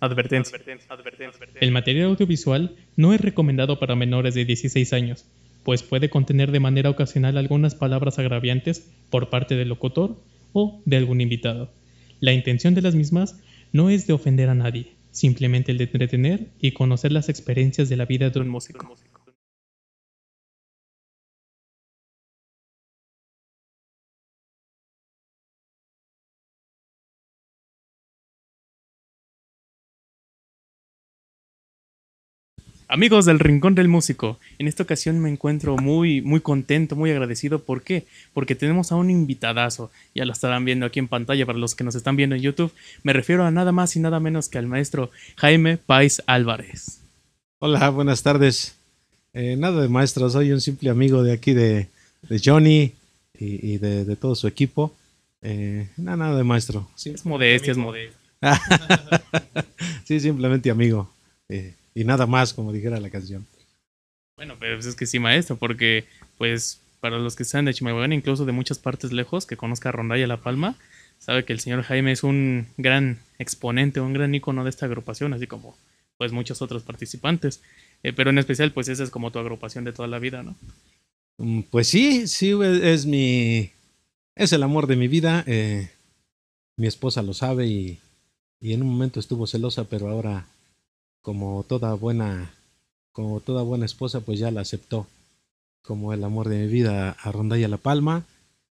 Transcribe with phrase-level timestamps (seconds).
[0.00, 0.58] Advertencia.
[1.60, 5.26] El material audiovisual no es recomendado para menores de 16 años,
[5.62, 10.16] pues puede contener de manera ocasional algunas palabras agraviantes por parte del locutor
[10.52, 11.70] o de algún invitado.
[12.18, 13.38] La intención de las mismas
[13.72, 17.96] no es de ofender a nadie, simplemente el de entretener y conocer las experiencias de
[17.96, 18.96] la vida de un músico.
[32.92, 37.60] Amigos del Rincón del Músico, en esta ocasión me encuentro muy, muy contento, muy agradecido.
[37.62, 38.04] ¿Por qué?
[38.34, 39.92] Porque tenemos a un invitadazo.
[40.12, 42.72] Ya lo estarán viendo aquí en pantalla para los que nos están viendo en YouTube.
[43.04, 47.00] Me refiero a nada más y nada menos que al maestro Jaime Pais Álvarez.
[47.60, 48.74] Hola, buenas tardes.
[49.34, 51.86] Eh, nada de maestro, soy un simple amigo de aquí de,
[52.28, 52.92] de Johnny
[53.38, 54.92] y, y de, de, todo su equipo.
[55.42, 56.90] Eh, nada, nada de maestro.
[56.96, 58.18] Sí, es modestia, es modestia.
[60.04, 61.08] sí, simplemente amigo.
[61.48, 63.46] Eh, y nada más, como dijera la canción.
[64.36, 66.04] Bueno, pero pues es que sí, maestro, porque
[66.38, 69.92] pues para los que sean de Chimalhuacán, incluso de muchas partes lejos, que conozca a
[69.92, 70.76] Rondalla La Palma,
[71.18, 75.32] sabe que el señor Jaime es un gran exponente, un gran ícono de esta agrupación,
[75.32, 75.76] así como
[76.16, 77.62] pues muchos otros participantes.
[78.02, 80.54] Eh, pero en especial, pues esa es como tu agrupación de toda la vida, ¿no?
[81.38, 82.52] Mm, Pues sí, sí,
[82.82, 83.70] es mi.
[84.34, 85.44] Es el amor de mi vida.
[85.46, 85.90] Eh,
[86.76, 87.98] mi esposa lo sabe y,
[88.60, 90.46] y en un momento estuvo celosa, pero ahora
[91.22, 92.52] como toda buena,
[93.12, 95.06] como toda buena esposa, pues ya la aceptó
[95.82, 98.24] como el amor de mi vida a Rondalla La Palma.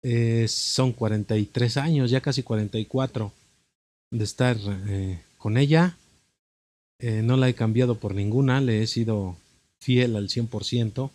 [0.04, 3.32] Eh, son 43 años, ya casi 44
[4.12, 5.98] de estar eh, con ella.
[7.00, 9.38] Eh, no la he cambiado por ninguna, le he sido
[9.80, 11.10] fiel al 100%.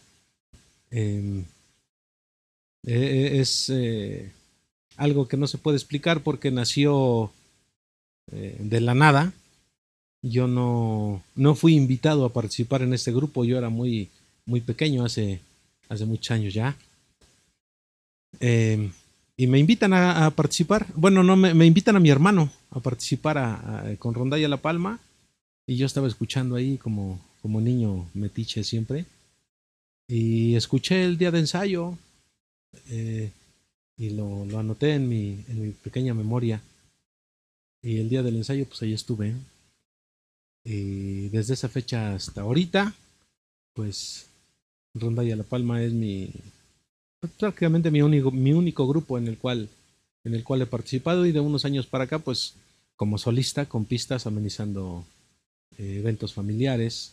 [0.90, 1.44] Eh,
[2.82, 3.72] es
[4.96, 7.32] algo que no se puede explicar porque nació
[8.26, 9.32] de la nada
[10.28, 14.08] yo no, no fui invitado a participar en este grupo, yo era muy,
[14.44, 15.40] muy pequeño hace,
[15.88, 16.76] hace muchos años ya.
[18.40, 18.90] Eh,
[19.36, 23.96] y me invitan a, participar, bueno, no, me, me, invitan a mi hermano a participar
[23.98, 24.98] con Rondalla La Palma
[25.66, 29.04] y yo estaba escuchando ahí como, como niño metiche siempre.
[30.08, 31.98] Y escuché el día de ensayo
[32.88, 33.30] eh,
[33.96, 36.62] y lo, lo anoté en mi, en mi pequeña memoria.
[37.82, 39.34] Y el día del ensayo, pues ahí estuve.
[40.68, 42.92] Y desde esa fecha hasta ahorita,
[43.72, 44.26] pues
[44.94, 46.32] Rondalla La Palma es mi
[47.38, 49.68] prácticamente mi único, mi único grupo en el cual
[50.24, 52.54] en el cual he participado y de unos años para acá, pues
[52.96, 55.06] como solista con pistas amenizando
[55.78, 57.12] eh, eventos familiares,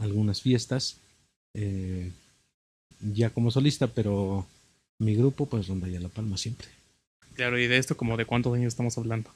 [0.00, 0.96] algunas fiestas,
[1.54, 2.10] eh,
[3.00, 4.48] ya como solista, pero
[4.98, 6.66] mi grupo pues Rondalla La Palma siempre.
[7.34, 9.30] Claro, y de esto como de cuántos años estamos hablando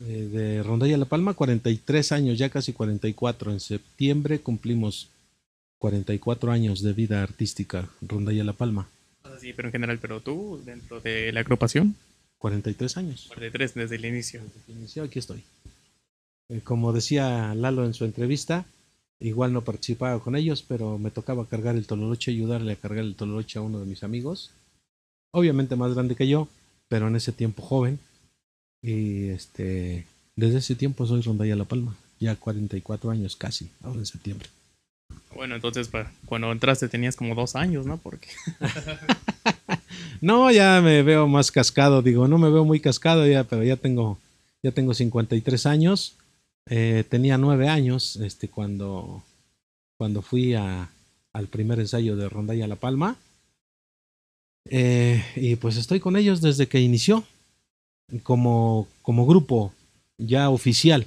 [0.00, 3.52] eh, de Rondalla La Palma, 43 años, ya casi 44.
[3.52, 5.10] En septiembre cumplimos
[5.78, 8.88] 44 años de vida artística, Rondalla La Palma.
[9.38, 11.96] Sí, pero en general, pero tú, dentro de la agrupación.
[12.38, 13.26] 43 años.
[13.28, 14.40] 43 desde el inicio.
[14.42, 15.42] Desde el inicio, aquí estoy.
[16.48, 18.64] Eh, como decía Lalo en su entrevista,
[19.20, 23.14] igual no participaba con ellos, pero me tocaba cargar el tololoche, ayudarle a cargar el
[23.14, 24.50] tololoche a uno de mis amigos.
[25.32, 26.48] Obviamente más grande que yo,
[26.88, 28.00] pero en ese tiempo joven
[28.82, 34.06] y este, desde ese tiempo soy Rondalla La Palma, ya 44 años casi, ahora en
[34.06, 34.48] septiembre.
[35.34, 35.90] Bueno, entonces
[36.26, 37.98] cuando entraste tenías como dos años, ¿no?
[37.98, 38.28] Porque...
[40.20, 43.76] no, ya me veo más cascado, digo, no me veo muy cascado ya, pero ya
[43.76, 44.18] tengo,
[44.62, 46.16] ya tengo 53 años.
[46.68, 49.22] Eh, tenía nueve años este, cuando,
[49.96, 50.90] cuando fui a,
[51.32, 53.16] al primer ensayo de Rondalla La Palma.
[54.68, 57.24] Eh, y pues estoy con ellos desde que inició,
[58.22, 59.72] como, como grupo
[60.18, 61.06] ya oficial,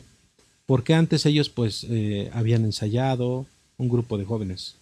[0.65, 3.45] porque antes ellos pues eh, habían ensayado,
[3.77, 4.75] un grupo de jóvenes,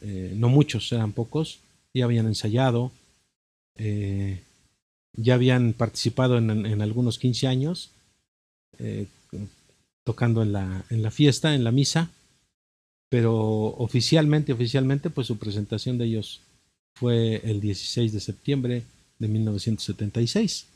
[0.00, 1.58] eh, no muchos, eran pocos,
[1.94, 2.92] ya habían ensayado,
[3.76, 4.40] eh,
[5.14, 7.90] ya habían participado en, en algunos 15 años,
[10.04, 12.10] tocando en la, en la fiesta, en la misa,
[13.08, 16.40] pero oficialmente, oficialmente, pues su presentación de ellos
[16.94, 18.82] fue el 16 de septiembre
[19.18, 20.66] de 1976.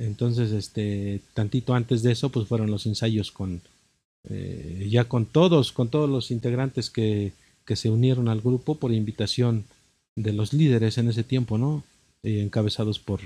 [0.00, 3.60] Entonces, este, tantito antes de eso, pues fueron los ensayos con,
[4.30, 7.32] eh, ya con todos, con todos los integrantes que,
[7.66, 9.64] que, se unieron al grupo por invitación
[10.16, 11.84] de los líderes en ese tiempo, ¿no?
[12.22, 13.20] Eh, encabezados por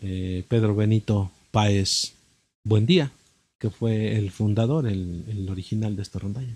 [0.00, 2.14] eh, Pedro Benito Páez
[2.62, 3.10] Buendía,
[3.58, 6.54] que fue el fundador, el, el original de esta rondalla.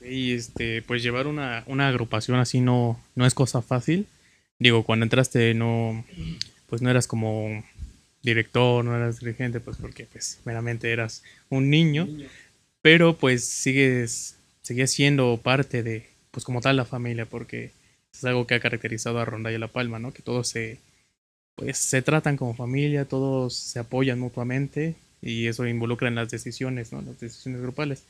[0.00, 4.06] Y este, pues llevar una, una agrupación así no, no es cosa fácil.
[4.58, 6.04] Digo, cuando entraste no,
[6.68, 7.62] pues no eras como
[8.22, 12.08] director, no eras dirigente, pues porque pues meramente eras un niño.
[12.82, 17.72] pero pues sigues, sigues siendo parte de, pues como tal, la familia, porque
[18.12, 20.12] es algo que ha caracterizado a Ronda y La Palma, ¿no?
[20.12, 20.78] Que todos se,
[21.54, 26.92] pues, se tratan como familia, todos se apoyan mutuamente y eso involucra en las decisiones,
[26.92, 27.02] ¿no?
[27.02, 28.04] Las decisiones grupales.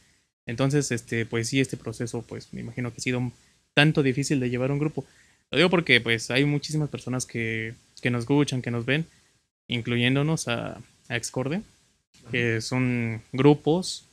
[0.47, 3.31] Entonces, este, pues sí, este proceso, pues me imagino que ha sido
[3.75, 5.05] tanto difícil de llevar un grupo.
[5.51, 9.07] Lo digo porque, pues, hay muchísimas personas que, que nos escuchan, que nos ven,
[9.71, 11.63] incluyéndonos a, a Excorde,
[12.31, 14.05] que son grupos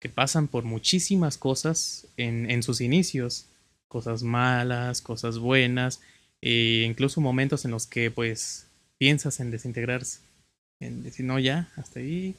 [0.00, 3.46] que pasan por muchísimas cosas en, en sus inicios,
[3.88, 6.00] cosas malas, cosas buenas,
[6.42, 8.66] e incluso momentos en los que pues
[8.98, 10.20] piensas en desintegrarse,
[10.80, 12.34] en decir, no, ya, hasta ahí,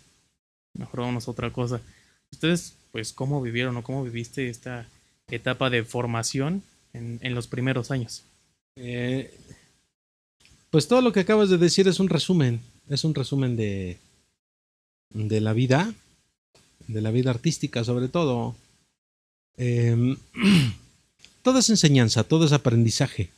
[0.74, 1.82] mejor vamos a otra cosa.
[2.32, 4.88] Ustedes, pues, ¿cómo vivieron o cómo viviste esta
[5.30, 6.64] etapa de formación
[6.94, 8.24] en, en los primeros años?
[8.76, 9.34] Eh,
[10.76, 13.98] pues todo lo que acabas de decir es un resumen, es un resumen de,
[15.10, 15.94] de la vida,
[16.90, 18.58] de la vida artística sobre todo.
[19.56, 20.18] Eh,
[21.44, 23.30] todo es enseñanza, todo es aprendizaje.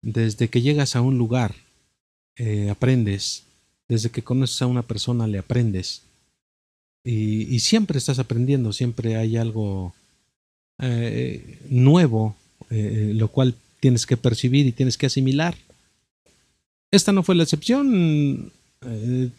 [0.00, 1.54] Desde que llegas a un lugar,
[2.36, 3.42] eh, aprendes.
[3.86, 6.04] Desde que conoces a una persona, le aprendes.
[7.04, 9.92] Y, siempre estás aprendiendo, siempre hay algo
[10.78, 12.36] eh, nuevo,
[12.70, 15.54] eh, lo cual tienes que percibir y tienes que asimilar.
[16.90, 18.52] Esta no fue la excepción.
[18.82, 19.30] Eh,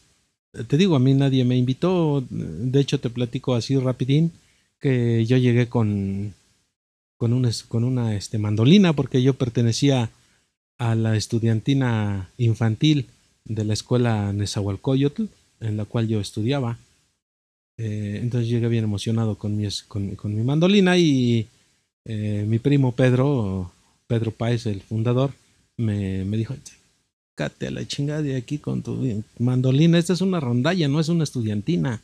[0.68, 2.24] te digo, a mí nadie me invitó.
[2.30, 4.32] De hecho, te platico así rapidín
[4.80, 6.34] que yo llegué con,
[7.18, 10.10] con una, este, mandolina porque yo pertenecía
[10.80, 13.08] a la estudiantina infantil
[13.46, 15.26] de la escuela Nezahualcóyotl,
[15.60, 16.80] en la cual yo estudiaba.
[17.78, 21.48] Eh, entonces llegué bien emocionado con mi, con, con mi mandolina y
[22.06, 23.72] eh, mi primo Pedro,
[24.08, 25.32] Pedro Páez, el fundador,
[25.78, 26.56] me, me dijo,
[27.42, 31.10] cáte a la chingada de aquí con tu mandolina, esta es una rondalla, no es
[31.10, 32.00] una estudiantina.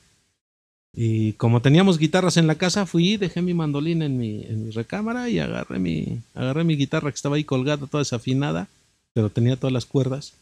[0.92, 4.72] Y como teníamos guitarras en la casa, fui, dejé mi mandolina en mi, en mi
[4.72, 8.68] recámara y agarré mi, agarré mi guitarra que estaba ahí colgada, toda desafinada,
[9.14, 10.34] pero tenía todas las cuerdas.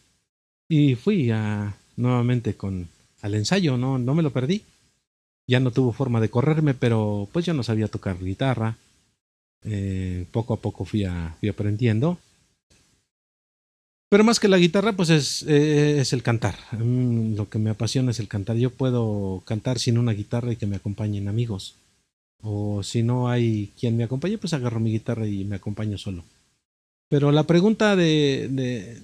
[0.70, 2.88] Y fui a, nuevamente con,
[3.22, 4.62] al ensayo, no, no me lo perdí.
[5.46, 8.78] Ya no tuvo forma de correrme, pero pues yo no sabía tocar guitarra.
[9.66, 11.06] Eh, poco a poco fui,
[11.42, 12.18] fui aprendiendo.
[14.10, 16.56] Pero más que la guitarra, pues es, eh, es el cantar.
[16.72, 18.56] Lo que me apasiona es el cantar.
[18.57, 21.75] Yo puedo cantar sin una guitarra y que me acompañen amigos.
[22.42, 26.24] O si no hay quien me acompañe, pues agarro mi guitarra y me acompaño solo.
[27.10, 29.02] Pero la pregunta de, de,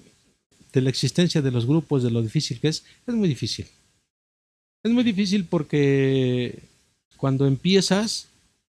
[0.71, 3.65] de la existencia de los grupos, de lo difícil que es, es muy difícil.
[4.83, 6.59] Es muy difícil porque
[7.17, 8.27] cuando empiezas,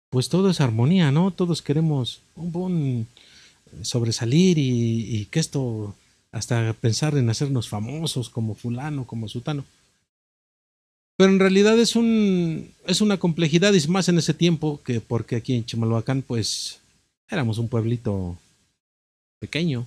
[0.10, 1.32] pues todo es armonía, ¿no?
[1.32, 3.08] Todos queremos un buen
[3.82, 5.96] sobresalir y que esto
[6.32, 9.66] hasta pensar en hacernos famosos como fulano, como sutano.
[11.18, 15.36] Pero en realidad es un es una complejidad y más en ese tiempo que porque
[15.36, 16.80] aquí en Chimalhuacán pues
[17.30, 18.38] éramos un pueblito
[19.40, 19.86] pequeño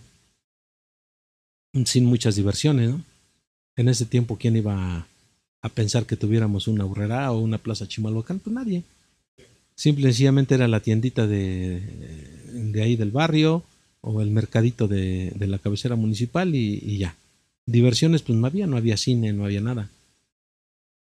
[1.84, 2.94] sin muchas diversiones.
[3.76, 5.08] En ese tiempo quién iba
[5.60, 8.84] a, pensar que tuviéramos una burrera o una plaza Chimalhuacán, pues nadie.
[9.74, 11.80] Simple y sencillamente era la tiendita de,
[12.52, 13.64] de ahí del barrio,
[14.06, 17.16] o el mercadito de, de la cabecera municipal y, ya.
[17.66, 19.88] Diversiones pues no había, no había cine, no había nada.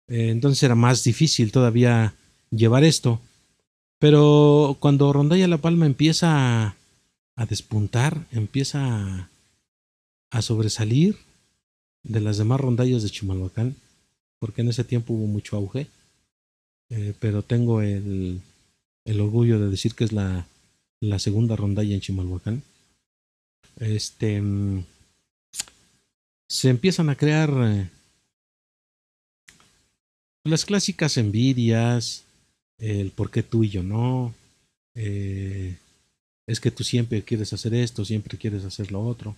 [0.08, 2.14] Eh, entonces era más difícil todavía
[2.50, 3.20] llevar esto.
[3.98, 6.76] Pero cuando Rondalla La Palma empieza
[7.36, 9.28] a, despuntar, empieza a,
[10.30, 11.18] a, sobresalir
[12.02, 13.76] de las demás rondallas de Chimalhuacán,
[14.38, 15.88] porque en ese tiempo hubo mucho auge,
[16.88, 18.40] eh, pero tengo el,
[19.04, 20.46] el orgullo de decir que es la,
[21.00, 22.62] la segunda rondalla en Chimalhuacán
[23.78, 24.42] este
[26.48, 27.90] se empiezan a crear eh,
[30.44, 32.24] las clásicas envidias,
[32.78, 34.34] el por qué tú y yo no,
[34.94, 35.76] eh,
[36.46, 39.34] es que tú siempre quieres hacer esto, siempre quieres hacer lo otro.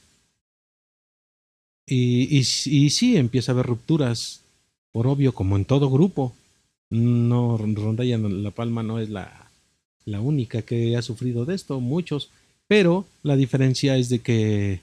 [1.88, 4.40] Y, sí, empieza a haber rupturas,
[4.90, 6.35] por obvio, como en todo grupo.
[6.90, 9.50] No, Rondalla La Palma no es la,
[10.05, 12.31] la única que ha sufrido de esto, muchos.
[12.68, 14.80] Pero la diferencia es de que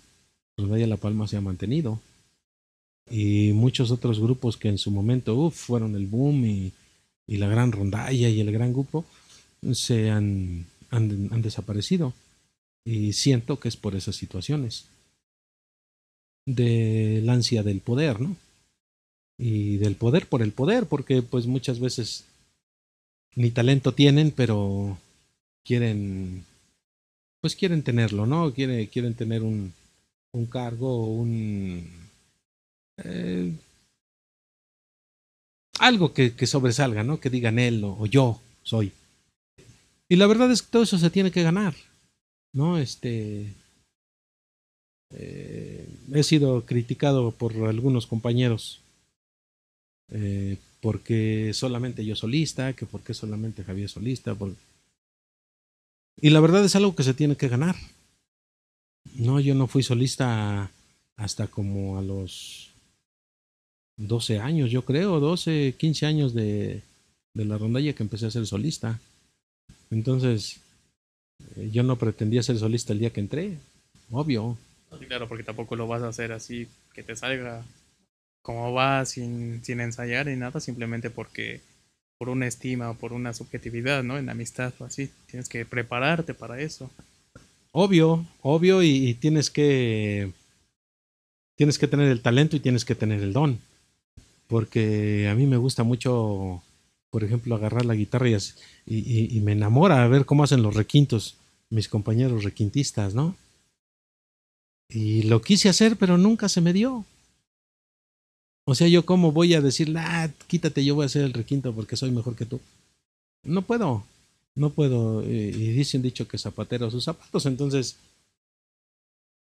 [0.58, 2.00] Rondalla La Palma se ha mantenido.
[3.10, 6.72] Y muchos otros grupos que en su momento fueron el boom y,
[7.28, 9.06] y, la gran rondalla y el gran grupo
[9.74, 12.14] se han, han, han desaparecido.
[12.86, 14.86] Y siento que es por esas situaciones.
[16.46, 18.36] Del ansia del poder, ¿no?
[19.38, 22.26] Y del poder por el poder, porque pues muchas veces
[23.36, 24.98] ni talento tienen, pero
[25.64, 26.46] quieren
[27.44, 28.54] pues quieren tenerlo, ¿no?
[28.54, 29.74] Quieren, quieren tener un,
[30.32, 31.86] un cargo, un...
[33.04, 33.52] Eh,
[35.80, 37.20] algo que, que, sobresalga, ¿no?
[37.20, 38.94] Que digan él o, yo, soy.
[40.08, 41.76] Y la verdad es que todo eso se tiene que ganar,
[42.54, 42.78] ¿no?
[42.78, 43.54] Este,
[45.14, 48.80] eh, he sido criticado por algunos compañeros
[50.14, 54.34] eh, porque solamente yo solista, que porque solamente Javier solista.
[56.18, 57.76] Y la verdad es algo que se tiene que ganar.
[59.16, 60.72] No, yo no fui solista
[61.18, 62.72] hasta como a los
[63.98, 66.82] 12 años, yo creo, 12, 15 años de,
[67.34, 69.00] de la rondalla que empecé a ser solista.
[69.92, 70.60] Entonces,
[71.56, 73.58] eh, yo no pretendía ser solista el día que entré,
[74.12, 74.58] obvio.
[75.08, 77.64] Claro, porque tampoco lo vas a hacer así, que te salga
[78.42, 81.62] como va, sin, sin ensayar ni nada, simplemente porque
[82.24, 84.18] por una estima o por una subjetividad, ¿no?
[84.18, 85.10] En amistad o así.
[85.30, 86.90] Tienes que prepararte para eso.
[87.74, 90.32] Obvio, obvio, y, tienes que.
[91.58, 93.60] Tienes que tener el talento y tienes que tener el don.
[94.48, 96.64] Porque a mí me gusta mucho,
[97.10, 98.38] por ejemplo, agarrar la guitarra y,
[98.86, 101.36] y, y me enamora a ver cómo hacen los requintos
[101.70, 103.36] mis compañeros requintistas, ¿no?
[104.88, 107.04] Y lo quise hacer, pero nunca se me dio.
[108.66, 111.74] O sea, yo cómo voy a decir, ah, quítate, yo voy a hacer el requinto
[111.74, 112.62] porque soy mejor que tú.
[113.44, 114.06] No puedo,
[114.56, 115.22] no puedo.
[115.24, 117.46] Y dicen dicho que zapatero sus zapatos.
[117.46, 117.98] Entonces,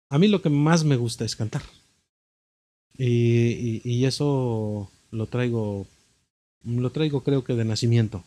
[0.09, 1.63] a mí lo que más me gusta es cantar.
[2.97, 5.87] Y, y, eso lo traigo,
[6.65, 8.25] lo traigo creo que de nacimiento,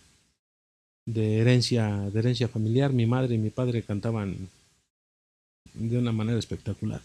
[1.04, 2.92] de herencia, de herencia familiar.
[2.92, 4.48] Mi madre y mi padre cantaban
[5.74, 7.02] de una manera espectacular.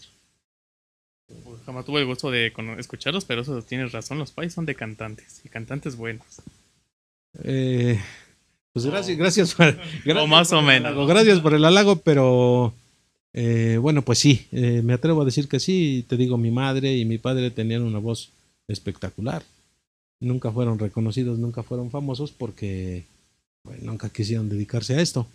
[1.66, 5.42] Jamás tuve el gusto de escucharlos, pero eso tienes razón, los pais son de cantantes
[5.44, 6.42] y cantantes buenos.
[7.44, 8.00] Eh,
[8.72, 9.76] pues gracias, gracias, por,
[10.16, 11.06] o más o menos.
[11.06, 12.72] Gracias por el halago, pero
[13.32, 16.04] eh, bueno, pues sí, eh, me atrevo a decir que sí.
[16.08, 18.30] Te digo, mi madre y mi padre tenían una voz
[18.66, 19.42] espectacular.
[20.20, 23.04] Nunca fueron reconocidos, nunca fueron famosos porque
[23.82, 25.26] nunca quisieron dedicarse a esto.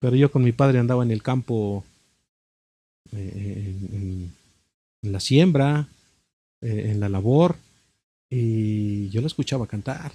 [0.00, 1.84] Pero yo con mi padre andaba en el campo
[3.12, 4.32] en,
[5.02, 5.88] la siembra,
[6.60, 7.56] eh, en la labor,
[8.30, 10.12] y yo lo escuchaba cantar.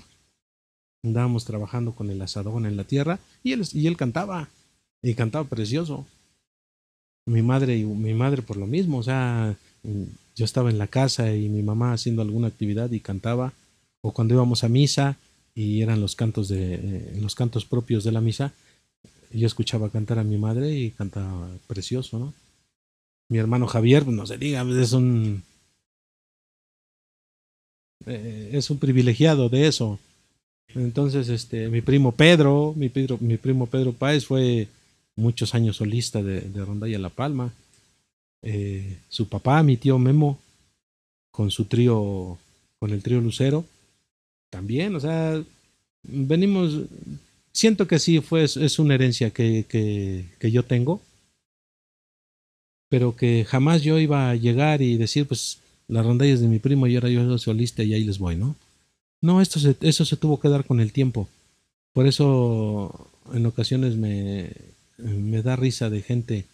[1.03, 4.49] Andábamos trabajando con el asadón en la tierra y él, y él cantaba,
[5.01, 6.05] y cantaba precioso.
[7.25, 9.55] Mi madre y mi madre por lo mismo, o sea,
[10.35, 13.53] yo estaba en la casa y mi mamá haciendo alguna actividad y cantaba,
[14.01, 15.17] o cuando íbamos a misa
[15.55, 18.53] y eran los cantos de eh, los cantos propios de la misa,
[19.31, 22.33] yo escuchaba cantar a mi madre y cantaba precioso, ¿no?
[23.29, 25.43] Mi hermano Javier, pues, no se diga, es un.
[28.05, 29.99] Eh, es un privilegiado de eso.
[30.75, 34.67] Entonces, este, mi primo Pedro, mi, mi primo Pedro Páez fue
[35.15, 37.53] muchos años solista de, de Rondalla La Palma.
[38.41, 40.37] Eh, su papá, mi tío Memo,
[41.31, 42.37] con su trío,
[42.79, 43.65] con el trío Lucero,
[44.49, 45.41] también, o sea,
[46.03, 46.81] venimos,
[47.51, 51.01] siento que sí, fue, es una herencia que, que, que yo tengo
[52.93, 55.57] pero que jamás yo iba a llegar y decir, pues,
[55.87, 58.35] la rondalla es de mi primo y ahora yo soy solista y ahí les voy,
[58.35, 58.55] ¿no?
[59.19, 61.27] No, esto eso se tuvo que dar con el tiempo.
[61.91, 64.51] Por eso en ocasiones me,
[64.99, 66.45] me da risa de gente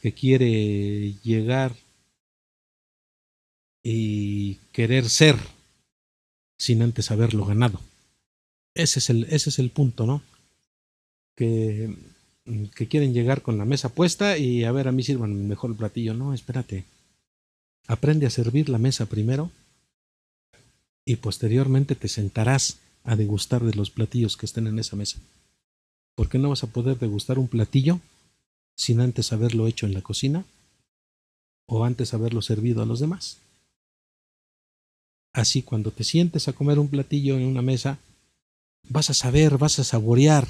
[0.00, 1.74] que quiere llegar
[3.82, 5.36] y querer ser
[6.58, 7.80] sin antes haberlo ganado.
[8.72, 10.22] Ese es el, ese es el punto, ¿no?
[11.34, 11.92] Que
[12.44, 15.76] que quieren llegar con la mesa puesta y a ver, a mí sirvan mejor el
[15.76, 16.14] platillo.
[16.14, 16.84] No, espérate.
[17.86, 19.50] Aprende a servir la mesa primero
[21.04, 25.18] y posteriormente te sentarás a degustar de los platillos que estén en esa mesa.
[26.14, 28.00] Porque no vas a poder degustar un platillo
[28.76, 30.44] sin antes haberlo hecho en la cocina
[31.66, 33.38] o antes haberlo servido a los demás.
[35.32, 37.98] Así cuando te sientes a comer un platillo en una mesa,
[38.88, 40.48] vas a saber, vas a saborear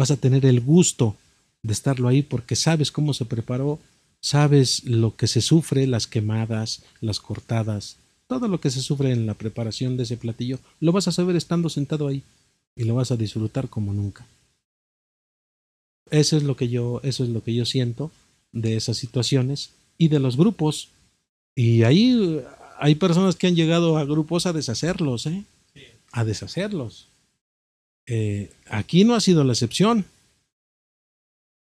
[0.00, 1.14] vas a tener el gusto
[1.62, 3.78] de estarlo ahí porque sabes cómo se preparó,
[4.22, 9.26] sabes lo que se sufre, las quemadas, las cortadas, todo lo que se sufre en
[9.26, 12.22] la preparación de ese platillo, lo vas a saber estando sentado ahí
[12.74, 14.26] y lo vas a disfrutar como nunca.
[16.10, 18.10] Eso es lo que yo, eso es lo que yo siento
[18.52, 20.88] de esas situaciones y de los grupos.
[21.54, 22.40] Y ahí
[22.78, 25.44] hay personas que han llegado a grupos a deshacerlos, ¿eh?
[26.10, 27.09] A deshacerlos.
[28.12, 30.04] Eh, aquí no ha sido la excepción,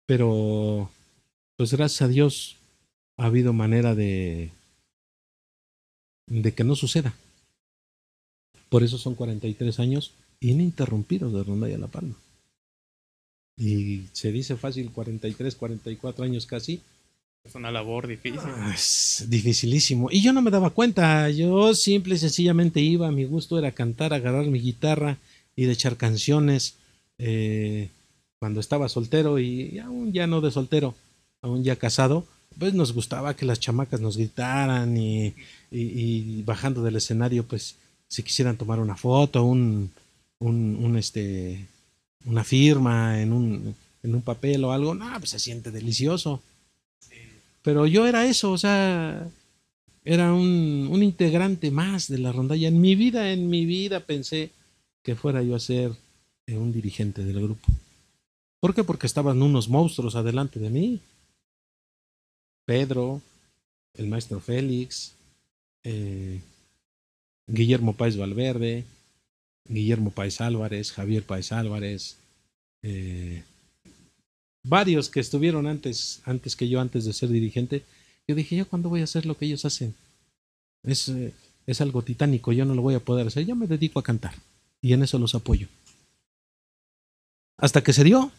[0.07, 0.91] pero
[1.59, 2.57] pues gracias a Dios
[3.19, 4.51] ha habido manera de,
[6.27, 7.15] de que no suceda.
[8.71, 12.15] Por eso son 43 años ininterrumpidos de Ronda y La Palma.
[13.59, 16.81] Y se dice fácil 43, 44 años casi.
[17.45, 18.41] Es una labor difícil.
[18.43, 20.09] Ah, es dificilísimo.
[20.11, 21.29] Y yo no me daba cuenta.
[21.29, 23.11] Yo simple y sencillamente iba.
[23.11, 25.19] Mi gusto era cantar, agarrar mi guitarra
[25.59, 26.77] y de echar canciones.
[27.19, 27.91] eh,
[28.39, 30.95] cuando estaba soltero y aún ya no de soltero,
[31.43, 32.25] aún ya casado,
[32.57, 35.35] pues nos gustaba que las chamacas nos gritaran y,
[36.45, 37.75] bajando del escenario, pues
[38.07, 39.91] si quisieran tomar una foto, un,
[40.39, 41.67] un, un este,
[42.25, 43.75] una firma en un,
[44.05, 46.41] en un papel o algo, no, pues se siente delicioso.
[47.63, 49.29] Pero yo era eso, o sea,
[50.05, 52.69] era un, un, integrante más de la rondalla.
[52.69, 54.53] En mi vida, en mi vida pensé
[55.03, 55.93] que fuera yo a ser
[56.47, 57.69] eh, un dirigente del grupo.
[58.61, 58.83] ¿Por qué?
[58.83, 61.01] Porque estaban unos monstruos adelante de mí.
[62.65, 63.23] Pedro,
[63.95, 65.15] el maestro Félix,
[65.85, 66.41] eh,
[67.47, 68.85] Guillermo Páez Valverde,
[69.67, 72.17] Guillermo Páez Álvarez, Javier Páez Álvarez,
[72.83, 73.43] eh,
[74.65, 77.85] varios que estuvieron antes, antes que yo, antes de ser dirigente.
[78.27, 79.95] Yo dije, ¿yo cuándo voy a hacer lo que ellos hacen?
[80.83, 81.11] Es,
[81.67, 83.47] es algo titánico, yo no lo voy a poder hacer.
[83.47, 84.35] Yo me dedico a cantar
[84.81, 85.69] y en eso los apoyo.
[87.57, 88.31] Hasta que se dio,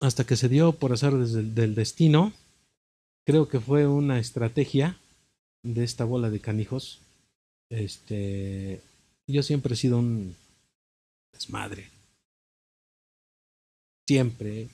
[0.00, 2.32] hasta que se dio por hacer desde el del destino,
[3.26, 4.96] creo que fue una estrategia
[5.62, 7.00] de esta bola de canijos.
[7.68, 8.80] Este,
[9.26, 10.36] yo siempre he sido un
[11.32, 11.90] desmadre.
[14.06, 14.68] Siempre,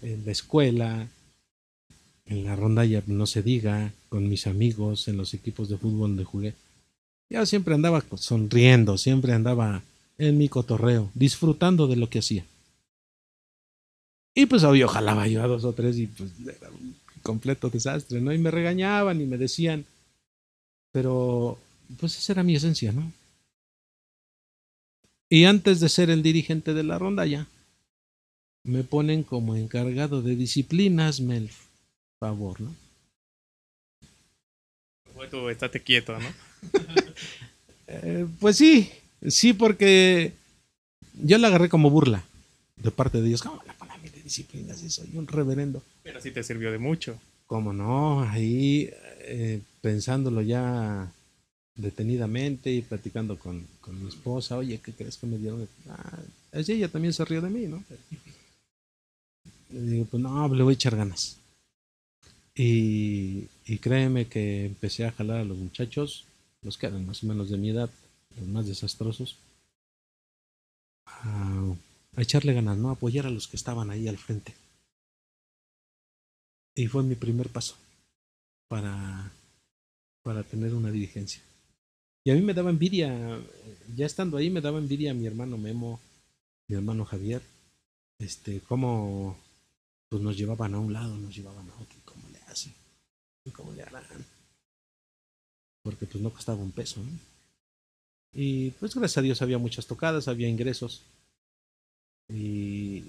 [0.00, 1.08] en la escuela,
[2.24, 6.24] en la rondalla, no se diga, con mis amigos, en los equipos de fútbol donde
[6.24, 6.54] jugué.
[7.30, 9.82] Yo siempre andaba sonriendo, siempre andaba
[10.18, 12.44] en mi cotorreo, disfrutando de lo que hacía.
[14.34, 18.20] Y pues obvio, jalaba yo a dos o tres y pues era un completo desastre,
[18.20, 18.32] ¿no?
[18.32, 19.84] Y me regañaban y me decían,
[20.92, 21.58] pero
[21.98, 23.12] pues esa era mi esencia, ¿no?
[25.30, 27.46] Y antes de ser el dirigente de la rondalla,
[28.64, 31.50] me ponen como encargado de disciplinas, Mel.
[32.18, 32.74] Favor, ¿no?
[35.30, 36.28] Tú estate quieto, ¿no?
[37.88, 38.90] eh, pues sí,
[39.26, 40.32] sí, porque
[41.22, 42.24] yo la agarré como burla
[42.76, 43.42] de parte de ellos.
[43.42, 43.74] ¿Cómo la
[44.28, 45.82] disciplinas y soy un reverendo.
[46.02, 47.18] Pero sí te sirvió de mucho.
[47.46, 48.22] ¿Cómo no?
[48.22, 48.90] Ahí
[49.20, 51.10] eh, pensándolo ya
[51.74, 55.66] detenidamente y platicando con, con, mi esposa, oye, ¿qué crees que me dieron?
[55.88, 56.18] Ah,
[56.52, 57.82] ella también se rió de mí, ¿no?
[59.70, 61.38] Le digo, pues no, le voy a echar ganas.
[62.54, 66.26] Y, y, créeme que empecé a jalar a los muchachos,
[66.62, 67.88] los que eran más o menos de mi edad,
[68.38, 69.36] los más desastrosos,
[71.06, 71.74] a,
[72.16, 72.90] a echarle ganas, ¿no?
[72.90, 74.54] apoyar a los que estaban ahí al frente.
[76.74, 77.76] Y fue mi primer paso
[78.68, 79.32] para,
[80.22, 81.42] para tener una dirigencia.
[82.24, 83.40] Y a mí me daba envidia,
[83.96, 86.00] ya estando ahí, me daba envidia a mi hermano Memo,
[86.68, 87.42] mi hermano Javier,
[88.18, 89.38] este, cómo
[90.08, 92.74] pues nos llevaban a un lado, nos llevaban a otro, cómo le hacen,
[93.54, 94.26] cómo le harán.
[95.82, 97.37] Porque pues no costaba un peso, ¿no?
[98.40, 101.02] Y pues gracias a Dios había muchas tocadas, había ingresos.
[102.28, 103.02] Y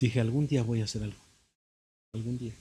[0.00, 1.20] dije, algún día voy a hacer algo.
[2.12, 2.54] Algún día.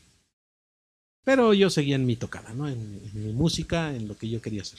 [1.23, 2.69] Pero yo seguía en mi tocada, ¿no?
[2.69, 4.77] En, mi música, en lo que yo quería hacer.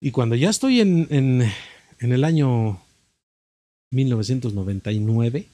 [0.00, 1.48] Y cuando ya estoy en, en,
[2.00, 2.82] en el año
[3.92, 5.46] 1999,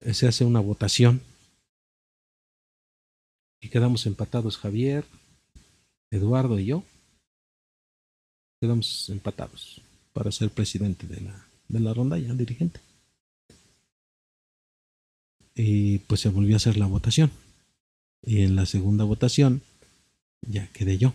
[0.00, 1.22] se hace una votación
[3.60, 5.04] y quedamos empatados Javier,
[6.10, 6.82] Eduardo y yo.
[8.60, 9.80] Quedamos empatados
[10.12, 12.80] para ser presidente de la, de la ronda ya dirigente.
[15.54, 17.30] Y pues se volvió a hacer la votación.
[18.22, 19.62] Y en la segunda votación
[20.42, 21.14] ya quedé yo.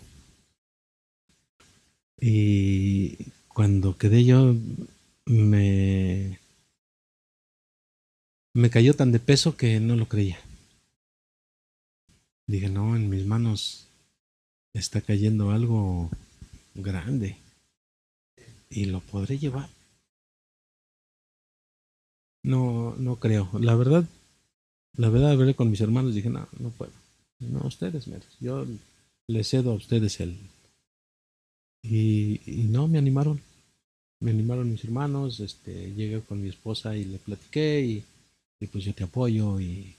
[2.19, 4.55] Y cuando quedé yo
[5.25, 6.39] me
[8.53, 10.39] me cayó tan de peso que no lo creía.
[12.47, 13.84] Dije, no, en mis manos
[14.75, 16.09] está cayendo algo
[16.75, 17.37] grande
[18.69, 19.69] y lo podré llevar.
[22.43, 23.49] No, no creo.
[23.59, 24.05] La verdad,
[24.97, 26.91] la verdad, hablé con mis hermanos dije, no, no puedo.
[27.39, 28.05] No, ustedes,
[28.39, 28.65] yo
[29.27, 30.37] les cedo a ustedes el...
[31.81, 33.41] Y, y no, me animaron.
[34.19, 38.03] Me animaron mis hermanos, este, llegué con mi esposa y le platiqué y,
[38.59, 39.95] y pues yo te apoyo y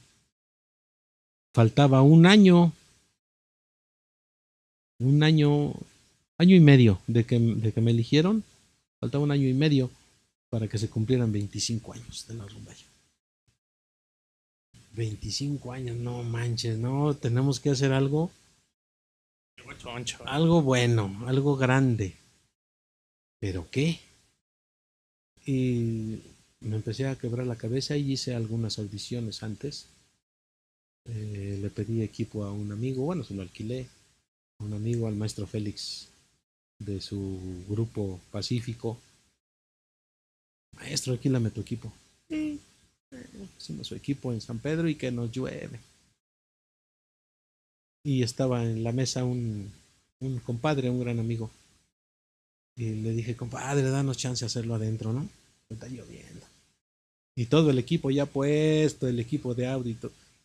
[1.52, 2.72] faltaba un año,
[4.98, 5.74] un año,
[6.38, 8.44] año y medio de que, de que me eligieron
[9.00, 9.90] Faltaba un año y medio
[10.48, 12.86] para que se cumplieran 25 años de la rumbaya.
[14.92, 18.30] 25 años, no manches, no, tenemos que hacer algo.
[20.24, 22.16] Algo bueno, algo grande.
[23.38, 24.00] ¿Pero qué?
[25.44, 26.22] Y
[26.60, 29.88] me empecé a quebrar la cabeza y hice algunas audiciones antes.
[31.04, 33.88] Eh, le pedí equipo a un amigo, bueno, se lo alquilé.
[34.58, 36.08] A un amigo, al maestro Félix
[36.78, 38.98] de su grupo Pacífico,
[40.72, 41.92] maestro, alquílame tu equipo.
[42.28, 42.60] Y
[43.12, 45.80] eh, pusimos su equipo en San Pedro y que nos llueve.
[48.04, 49.72] Y estaba en la mesa un,
[50.20, 51.50] un compadre, un gran amigo.
[52.76, 55.28] Y le dije, compadre, danos chance de hacerlo adentro, ¿no?
[55.68, 56.46] Está lloviendo.
[57.34, 59.96] Y todo el equipo ya puesto, el equipo de audio,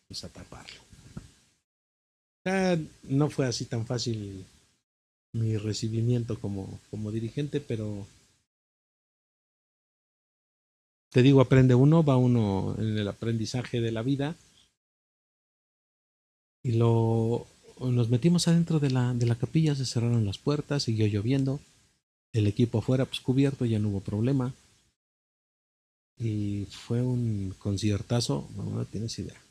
[0.08, 0.91] pues a taparlo.
[2.46, 4.46] Ya no fue así tan fácil
[5.34, 8.08] mi recibimiento como, como dirigente, pero
[11.12, 14.36] te digo, aprende uno, va uno en el aprendizaje de la vida.
[16.64, 17.48] Y lo
[17.80, 21.60] nos metimos adentro de la, de la capilla, se cerraron las puertas, siguió lloviendo.
[22.34, 24.54] El equipo afuera, pues cubierto, ya no hubo problema.
[26.18, 29.42] Y fue un conciertazo, no, tienes idea.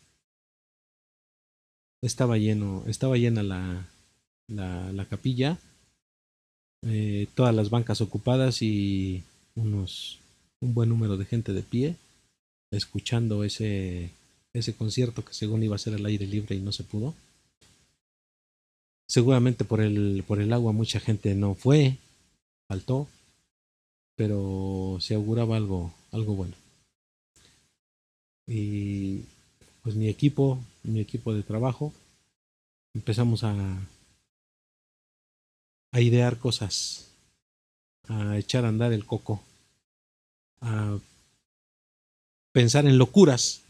[2.03, 3.87] Estaba lleno, estaba llena la,
[4.49, 5.59] la, la capilla,
[6.83, 9.23] eh, todas las bancas ocupadas y
[9.55, 10.19] unos
[10.63, 11.97] un buen número de gente de pie
[12.71, 14.11] escuchando ese
[14.53, 17.15] ese concierto que según iba a ser al aire libre y no se pudo.
[19.09, 21.99] Seguramente por el por el agua mucha gente no fue,
[22.69, 23.09] faltó,
[24.17, 26.55] pero se auguraba algo algo bueno.
[28.47, 29.25] Y
[29.83, 31.93] pues mi equipo, mi equipo de trabajo,
[32.95, 33.55] empezamos a,
[35.93, 37.13] a idear cosas,
[38.09, 39.43] a echar a andar el coco,
[40.61, 40.99] a
[42.53, 43.63] pensar en locuras.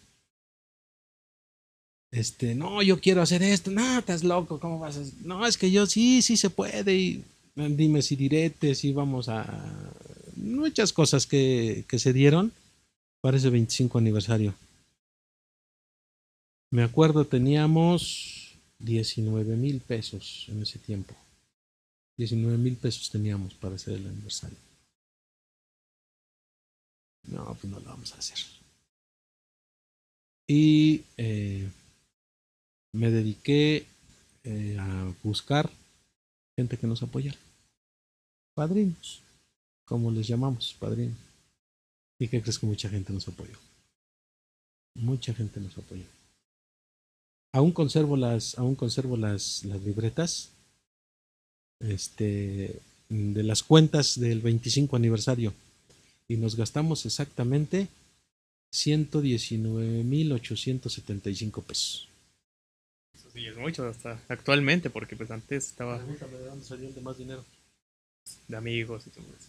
[2.13, 5.71] Este, no, yo quiero hacer esto, no, estás loco, ¿cómo vas a No, es que
[5.71, 9.47] yo sí, sí se puede, y dime si diretes, y vamos a
[10.35, 12.53] muchas cosas que, que se dieron
[13.21, 14.55] para ese 25 aniversario.
[16.73, 21.15] Me acuerdo, teníamos 19 mil pesos en ese tiempo.
[22.17, 24.59] 19 mil pesos teníamos para hacer el aniversario.
[27.25, 28.39] No, pues no lo vamos a hacer.
[30.47, 31.69] Y eh,
[32.93, 33.87] me dediqué
[34.45, 35.71] eh, a buscar
[36.57, 37.39] gente que nos apoyara.
[38.55, 39.23] Padrinos,
[39.85, 41.19] como les llamamos, padrinos.
[42.19, 43.57] ¿Y qué crees que mucha gente nos apoyó?
[44.95, 46.05] Mucha gente nos apoyó.
[47.53, 50.51] Aún conservo las, aún conservo las, las libretas
[51.81, 55.53] este, de las cuentas del 25 aniversario
[56.29, 57.89] y nos gastamos exactamente
[58.73, 62.09] 119.875 pesos.
[63.13, 66.95] Eso sí es mucho hasta actualmente porque pues antes estaba Pregúntame de dónde salió el
[66.95, 67.45] demás dinero.
[68.47, 69.49] de amigos y todo eso.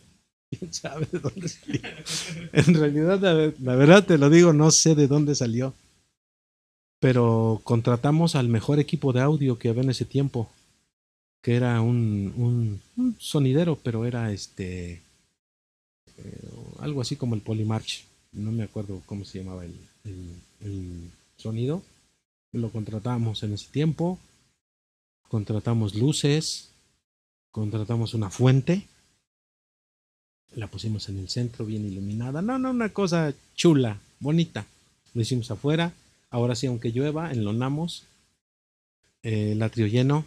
[0.49, 1.81] ¿Quién sabe de dónde salió?
[2.53, 5.75] en realidad, la, la verdad te lo digo, no sé de dónde salió.
[7.01, 10.49] Pero contratamos al mejor equipo de audio que había en ese tiempo.
[11.41, 15.01] Que era un, un, un sonidero, pero era este.
[16.17, 18.05] eh, algo así como el Polymarch.
[18.31, 19.73] No me acuerdo cómo se llamaba el,
[20.05, 21.81] el, el sonido.
[22.53, 24.19] Lo contratamos en ese tiempo.
[25.27, 26.69] Contratamos luces.
[27.49, 28.87] Contratamos una fuente.
[30.55, 32.43] La pusimos en el centro, bien iluminada.
[32.43, 34.67] No, no, una cosa chula, bonita.
[35.15, 35.93] Lo hicimos afuera.
[36.31, 38.07] Ahora sí, aunque llueva, enlonamos.
[39.23, 40.25] Eh, el atrio lleno.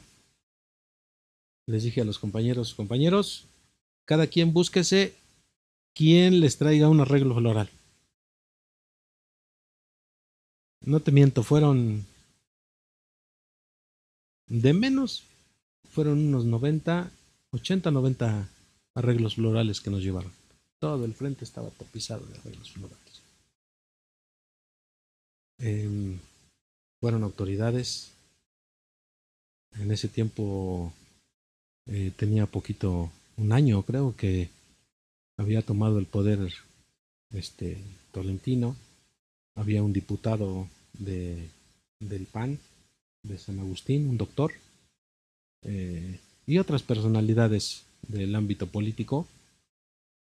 [1.67, 3.47] Les dije a los compañeros, compañeros,
[4.05, 5.15] cada quien búsquese
[5.95, 7.71] quien les traiga un arreglo floral.
[10.83, 12.05] No te miento, fueron
[14.47, 15.25] de menos,
[15.91, 17.11] fueron unos 90,
[17.53, 18.49] 80, 90
[18.95, 20.33] arreglos florales que nos llevaron.
[20.79, 23.04] Todo el frente estaba tapizado de arreglos florales.
[25.65, 26.19] Em,
[27.01, 28.13] fueron autoridades.
[29.81, 30.93] En ese tiempo
[31.87, 34.51] eh, tenía poquito, un año creo que
[35.39, 36.53] había tomado el poder
[37.33, 37.79] este
[38.13, 38.77] Tolentino.
[39.57, 41.49] Había un diputado de,
[41.99, 42.59] del PAN
[43.23, 44.53] de San Agustín, un doctor,
[45.63, 49.27] eh, y otras personalidades del ámbito político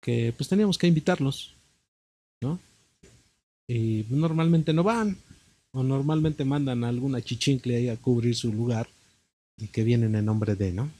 [0.01, 1.53] que pues teníamos que invitarlos,
[2.41, 2.61] ¿no?
[3.67, 5.17] Y normalmente no van,
[5.73, 8.89] o normalmente mandan a alguna chichincle ahí a cubrir su lugar
[9.57, 10.91] y que vienen en nombre de, ¿no?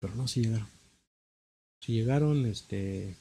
[0.00, 0.68] Pero no, si llegaron.
[1.80, 3.16] Si llegaron, este,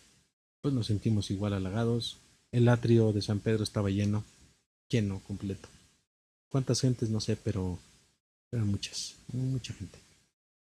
[0.62, 2.18] pues nos sentimos igual halagados.
[2.52, 4.24] El atrio de San Pedro estaba lleno,
[4.90, 5.70] lleno completo.
[6.50, 7.10] ¿Cuántas gentes?
[7.10, 7.80] No sé, pero
[8.52, 9.98] eran muchas, mucha gente.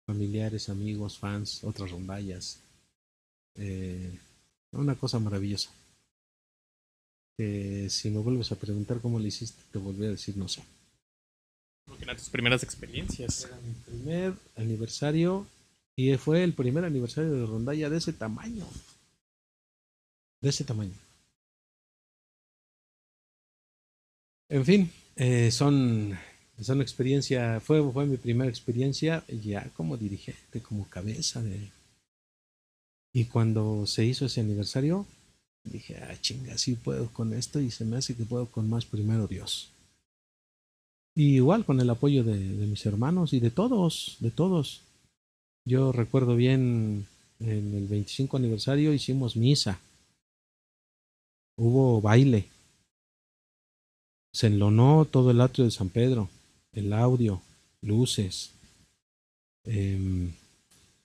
[0.05, 2.59] Familiares, amigos, fans, otras rondallas.
[3.55, 4.19] Eh,
[4.71, 5.69] una cosa maravillosa
[7.37, 10.63] eh, si me vuelves a preguntar cómo le hiciste, te volví a decir no sé.
[11.85, 13.45] Porque eran tus primeras experiencias.
[13.45, 15.45] Era mi primer aniversario
[15.95, 18.65] y fue el primer aniversario de Rondalla de ese tamaño.
[20.41, 20.93] De ese tamaño.
[24.49, 26.17] En fin, eh, son,
[26.61, 31.71] son experiencia, fue, fue mi primera experiencia ya como dirigente, como cabeza de...
[33.13, 35.07] Y cuando se hizo ese aniversario,
[35.65, 38.85] dije, ah, chinga, sí puedo con esto y se me hace que puedo con más
[38.85, 39.71] primero Dios.
[41.15, 44.81] Y igual con el apoyo de, de mis hermanos y de todos, de todos.
[45.65, 47.07] Yo recuerdo bien
[47.39, 49.79] en el 25 aniversario hicimos misa.
[51.57, 52.47] Hubo baile.
[54.33, 56.29] Se enlonó todo el atrio de San Pedro,
[56.73, 57.41] el audio,
[57.81, 58.51] luces,
[59.63, 60.29] eh,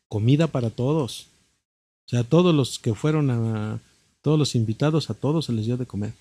[0.09, 1.29] comida para todos.
[2.07, 3.81] O sea, todos los que fueron a,
[4.23, 6.13] todos los invitados, a todos se les dio de comer.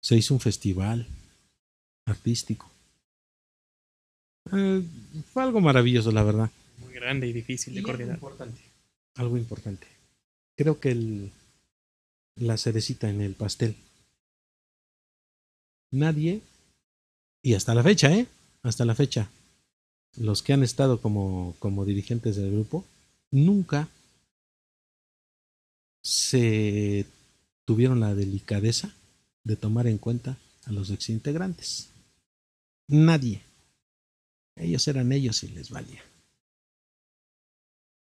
[0.00, 1.06] Se hizo un festival
[2.04, 2.70] artístico.
[4.52, 4.82] Eh,
[5.32, 6.50] fue algo maravilloso, la verdad.
[6.78, 8.14] Muy grande y difícil de Y coordinar.
[8.14, 8.60] Algo importante.
[9.16, 9.86] Algo importante.
[10.56, 11.32] Creo que el,
[12.36, 13.76] la cerecita en el pastel.
[15.90, 16.42] Nadie,
[17.42, 18.26] y hasta la fecha, ¿eh?
[18.62, 19.30] Hasta la fecha,
[20.16, 22.84] los que han estado como, como dirigentes del grupo,
[23.30, 23.88] nunca
[26.08, 27.04] se
[27.66, 28.94] tuvieron la delicadeza
[29.44, 31.90] de tomar en cuenta a los exintegrantes.
[32.88, 33.42] Nadie.
[34.56, 36.02] Ellos eran ellos y les valía.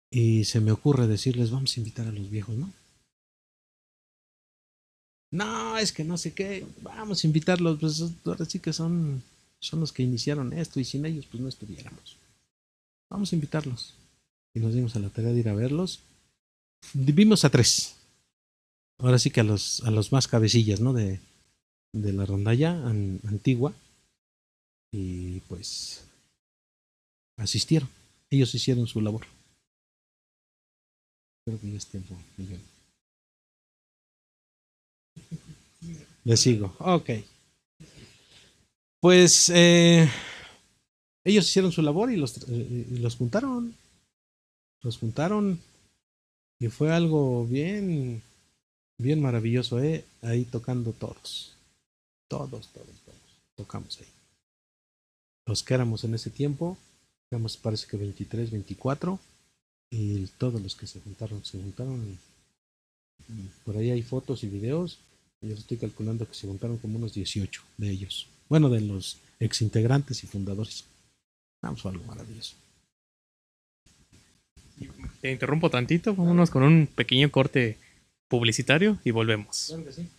[0.10, 2.72] Y se me ocurre decirles, vamos a invitar a los viejos, ¿no?
[5.32, 9.22] No, es que no sé qué, vamos a invitarlos, pues ahora sí que son,
[9.60, 12.18] son los que iniciaron esto y sin ellos pues no estuviéramos.
[13.10, 13.96] Vamos a invitarlos.
[14.54, 16.02] Y nos dimos a la tarea de ir a verlos.
[16.94, 17.96] Vimos a tres.
[19.00, 20.94] Ahora sí que a los, a los más cabecillas, ¿no?
[20.94, 21.20] De,
[21.94, 23.74] de la rondalla an- antigua.
[24.94, 26.04] Y pues
[27.38, 27.90] asistieron.
[28.30, 29.26] Ellos hicieron su labor.
[31.46, 32.62] Creo que ya es tiempo, Miguel.
[36.24, 36.76] Le sigo.
[36.80, 37.10] Ok.
[39.00, 40.08] Pues eh,
[41.26, 43.76] ellos hicieron su labor y los, eh, y los juntaron.
[44.84, 45.60] Los juntaron.
[46.62, 48.22] Y fue algo bien,
[49.00, 50.06] bien maravilloso, ¿eh?
[50.22, 51.54] Ahí tocando todos.
[52.28, 53.20] Todos, todos, todos.
[53.56, 54.06] Tocamos ahí.
[55.48, 56.78] Los que éramos en ese tiempo,
[57.32, 59.20] éramos parece que 23, 24.
[59.90, 62.00] Y todos los que se juntaron, se juntaron.
[63.28, 65.00] y- por ahí hay fotos y videos.
[65.42, 68.28] Yo estoy calculando que se juntaron como unos 18 de ellos.
[68.50, 70.84] Bueno, de los exintegrantes y fundadores.
[71.64, 72.54] Vamos, fue algo maravilloso.
[75.22, 77.78] Te interrumpo tantito, vámonos con un pequeño corte
[78.28, 79.76] publicitario y volvemos.
[79.92, 80.10] Sí.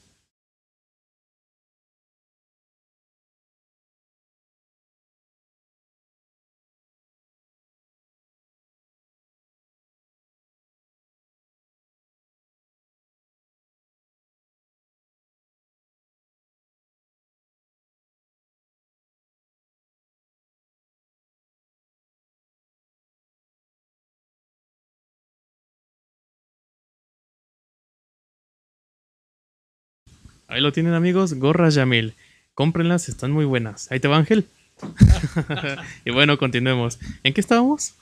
[30.49, 32.15] Ahí lo tienen amigos, gorras Yamil.
[32.55, 33.91] Cómprenlas, están muy buenas.
[33.91, 34.47] Ahí te va Ángel.
[36.05, 36.99] y bueno, continuemos.
[37.23, 37.95] ¿En qué estábamos?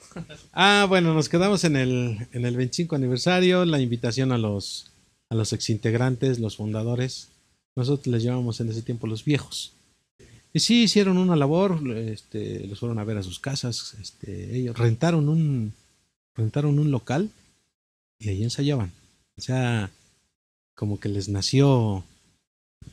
[0.53, 4.91] Ah, bueno, nos quedamos en el, en el 25 aniversario, la invitación a los,
[5.29, 7.29] a los exintegrantes, los fundadores.
[7.77, 9.73] Nosotros les llamamos en ese tiempo los viejos.
[10.53, 14.77] Y sí, hicieron una labor, este, los fueron a ver a sus casas, este, ellos
[14.77, 15.73] rentaron un,
[16.35, 17.31] rentaron un local
[18.19, 18.93] y ahí ensayaban.
[19.39, 19.91] O sea,
[20.75, 22.05] como que les nació,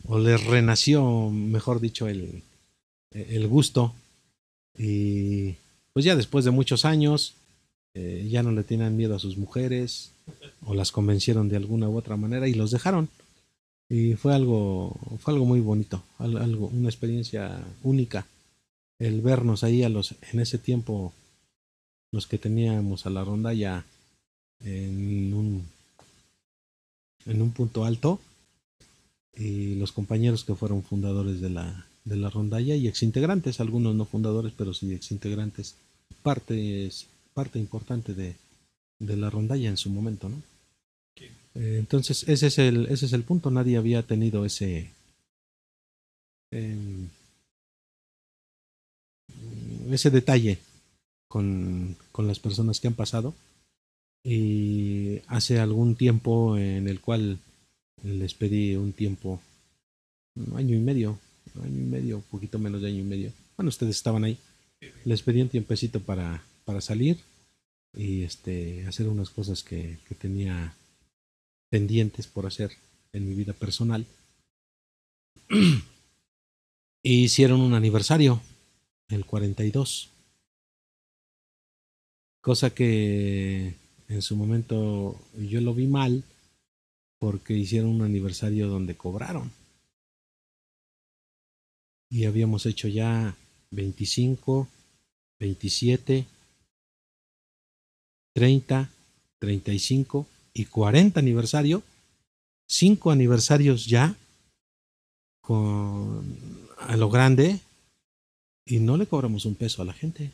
[0.06, 2.44] o les renació, mejor dicho, el,
[3.12, 3.94] el gusto.
[4.78, 5.56] Y
[5.94, 7.34] pues ya después de muchos años,
[7.94, 10.12] eh, ya no le tenían miedo a sus mujeres,
[10.66, 13.10] o las convencieron de alguna u otra manera y los dejaron.
[13.90, 18.28] Y fue algo, fue algo muy bonito, al- algo, una experiencia única.
[19.00, 21.14] El vernos ahí a los, en ese tiempo,
[22.12, 23.86] los que teníamos a la ronda ya
[24.60, 25.68] en un,
[27.26, 28.20] en un punto alto,
[29.38, 34.06] y los compañeros que fueron fundadores de la, de la rondalla y exintegrantes, algunos no
[34.06, 35.76] fundadores, pero sí exintegrantes,
[36.24, 36.90] parte,
[37.34, 38.36] parte importante de,
[39.00, 40.42] de la rondalla en su momento, ¿no?
[41.56, 43.50] Eh, entonces, ese es el, ese es el punto.
[43.50, 44.92] Nadie había tenido ese.
[46.52, 47.10] em,
[49.92, 50.60] ese detalle
[51.28, 53.34] con, con las personas que han pasado.
[54.24, 57.40] Y hace algún tiempo en el cual
[58.04, 59.42] les pedí un tiempo,
[60.36, 61.20] un año y medio,
[61.56, 63.32] un año y medio, un poquito menos de año y medio.
[63.56, 64.38] Bueno, ustedes estaban ahí.
[65.06, 67.18] Les pedí un tiempecito para, para salir
[67.96, 70.76] y este hacer unas cosas que, que tenía
[71.70, 72.72] pendientes por hacer
[73.14, 74.06] en mi vida personal.
[77.04, 78.42] y hicieron un aniversario,
[79.10, 80.10] el 42.
[82.42, 83.74] Cosa que
[84.08, 86.24] en su momento yo lo vi mal
[87.20, 89.52] porque hicieron un aniversario donde cobraron.
[92.10, 93.36] Y habíamos hecho ya
[93.72, 94.68] 25,
[95.40, 96.26] 27,
[98.34, 98.90] 30,
[99.40, 101.84] 35 y 40 aniversario.
[102.68, 104.16] Cinco aniversarios ya
[105.42, 107.60] con a lo grande
[108.66, 110.32] y no le cobramos un peso a la gente,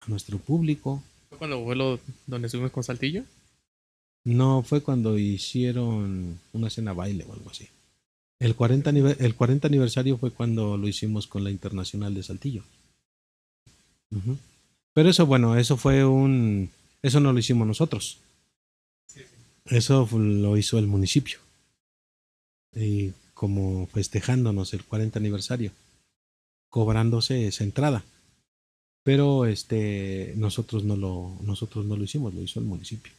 [0.00, 1.02] a nuestro público.
[1.28, 3.24] ¿Fue cuando vuelo donde estuvimos con Saltillo?
[4.28, 7.66] No, fue cuando hicieron una cena baile o algo así.
[8.38, 12.62] El 40, el 40 aniversario fue cuando lo hicimos con la Internacional de Saltillo.
[14.92, 16.68] Pero eso, bueno, eso fue un...
[17.00, 18.18] Eso no lo hicimos nosotros.
[19.64, 21.38] Eso lo hizo el municipio.
[22.74, 25.72] Y como festejándonos el 40 aniversario,
[26.68, 28.04] cobrándose esa entrada.
[29.04, 33.12] Pero este nosotros no lo nosotros no lo hicimos, lo hizo el municipio.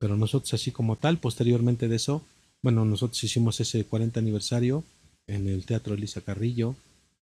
[0.00, 2.24] Pero nosotros así como tal, posteriormente de eso,
[2.62, 4.82] bueno, nosotros hicimos ese 40 aniversario
[5.26, 6.74] en el Teatro Elisa Carrillo,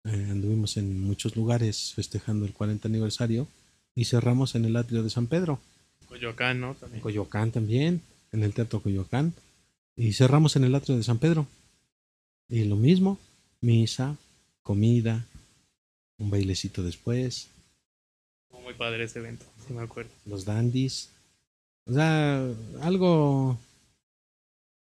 [0.06, 3.48] eh, anduvimos en muchos lugares festejando el 40 aniversario
[3.96, 5.60] y cerramos en el atrio de San Pedro.
[6.08, 6.76] Coyoacán, ¿no?
[6.76, 7.02] También.
[7.02, 8.02] Coyoacán también,
[8.32, 9.34] en el Teatro Coyoacán.
[9.96, 11.48] Y cerramos en el atrio de San Pedro.
[12.48, 13.20] Y lo mismo,
[13.62, 14.16] misa,
[14.62, 15.26] comida,
[16.20, 17.50] un bailecito después.
[18.64, 20.12] Muy padre ese evento, si me acuerdo.
[20.26, 21.10] Los dandies.
[21.90, 22.48] O sea,
[22.82, 23.58] algo.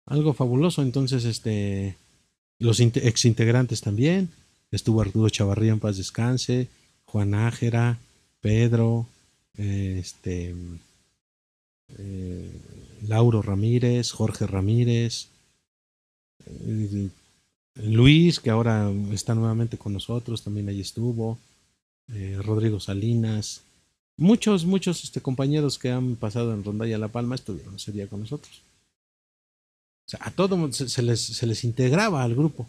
[0.06, 0.82] Algo fabuloso.
[0.82, 1.96] Entonces, este.
[2.58, 4.30] Los exintegrantes también.
[4.70, 6.68] Estuvo Arturo Chavarría en paz descanse.
[7.04, 7.98] Juan Ájera,
[8.40, 9.06] Pedro,
[9.56, 10.54] este.
[11.96, 12.50] Eh,
[13.06, 15.28] Lauro Ramírez, Jorge Ramírez,
[17.74, 21.38] Luis, que ahora está nuevamente con nosotros, también ahí estuvo,
[22.12, 23.62] eh, Rodrigo Salinas,
[24.18, 28.20] muchos, muchos este, compañeros que han pasado en Rondalla La Palma estuvieron ese día con
[28.20, 28.60] nosotros.
[30.06, 32.68] O sea, a todo se, les, se les integraba al grupo.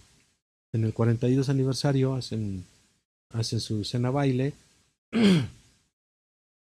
[0.71, 2.63] En el 42 aniversario hacen,
[3.33, 4.53] hacen su cena baile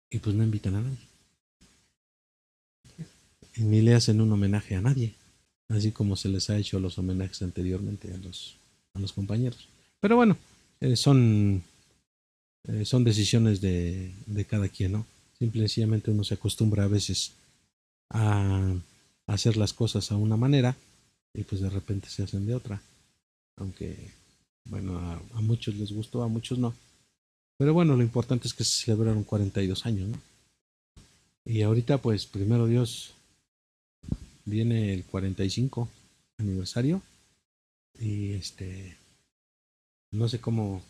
[0.10, 0.98] y pues no invitan a nadie.
[3.58, 5.14] Ni le hacen un homenaje a nadie
[5.70, 8.56] así como se les ha hecho los homenajes anteriormente a los,
[8.94, 9.68] a los compañeros.
[10.00, 10.38] Pero bueno,
[10.80, 11.64] eh, son,
[12.66, 15.06] eh, son decisiones de, de, cada quien, ¿no?
[15.38, 17.34] Simple y sencillamente uno se acostumbra a veces
[18.10, 18.76] a,
[19.28, 20.76] hacer las cosas a una manera
[21.34, 22.82] y pues de repente se hacen de otra.
[23.58, 24.12] Aunque,
[24.66, 26.74] bueno, a, a muchos les gustó, a muchos no.
[27.58, 30.20] Pero bueno, lo importante es que se celebraron 42 años, ¿no?
[31.46, 33.14] Y ahorita, pues, primero Dios,
[34.48, 35.90] viene el 45
[36.38, 37.02] aniversario
[38.00, 38.98] y este
[40.12, 40.82] no sé cómo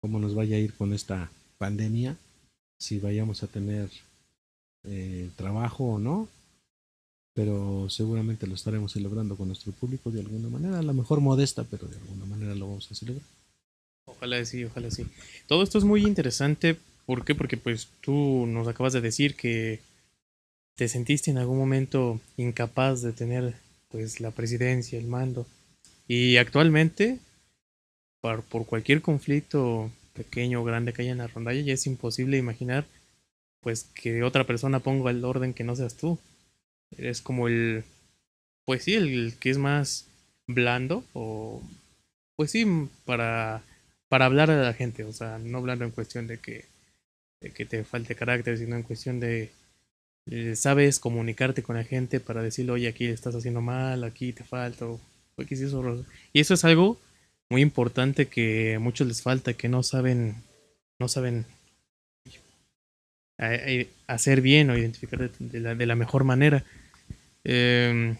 [0.00, 2.16] cómo nos vaya a ir con esta pandemia
[2.78, 3.88] si vayamos a tener
[4.84, 6.28] eh, trabajo o no
[7.34, 11.64] pero seguramente lo estaremos celebrando con nuestro público de alguna manera a lo mejor modesta
[11.64, 13.26] pero de alguna manera lo vamos a celebrar
[14.06, 15.06] ojalá sí ojalá sí
[15.46, 17.34] todo esto es muy interesante ¿por qué?
[17.34, 19.80] porque pues tú nos acabas de decir que
[20.80, 23.52] ¿Te sentiste en algún momento incapaz de tener
[23.90, 25.46] pues la presidencia, el mando?
[26.08, 27.18] Y actualmente,
[28.20, 32.36] por, por cualquier conflicto pequeño o grande que haya en la rondalla, ya es imposible
[32.36, 32.84] imaginar
[33.60, 36.18] pues que otra persona ponga el orden que no seas tú.
[36.96, 37.84] Eres como el,
[38.64, 40.06] pues sí, el que es más
[40.46, 41.62] blando o,
[42.36, 42.66] pues sí,
[43.04, 43.62] para,
[44.08, 46.64] para hablar a la gente, o sea, no hablando en cuestión de que,
[47.40, 49.50] de que te falte carácter, sino en cuestión de
[50.30, 54.44] eh, sabes comunicarte con la gente para decirle, oye, aquí estás haciendo mal, aquí te
[54.44, 55.00] falta, o,
[55.38, 56.98] y eso es algo
[57.50, 60.42] muy importante que a muchos les falta, que no saben,
[60.98, 61.44] no saben
[64.06, 66.64] hacer bien o identificar de la, de la mejor manera.
[67.42, 68.16] Em,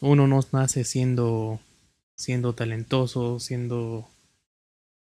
[0.00, 1.60] uno no nace siendo,
[2.16, 4.08] siendo talentoso, siendo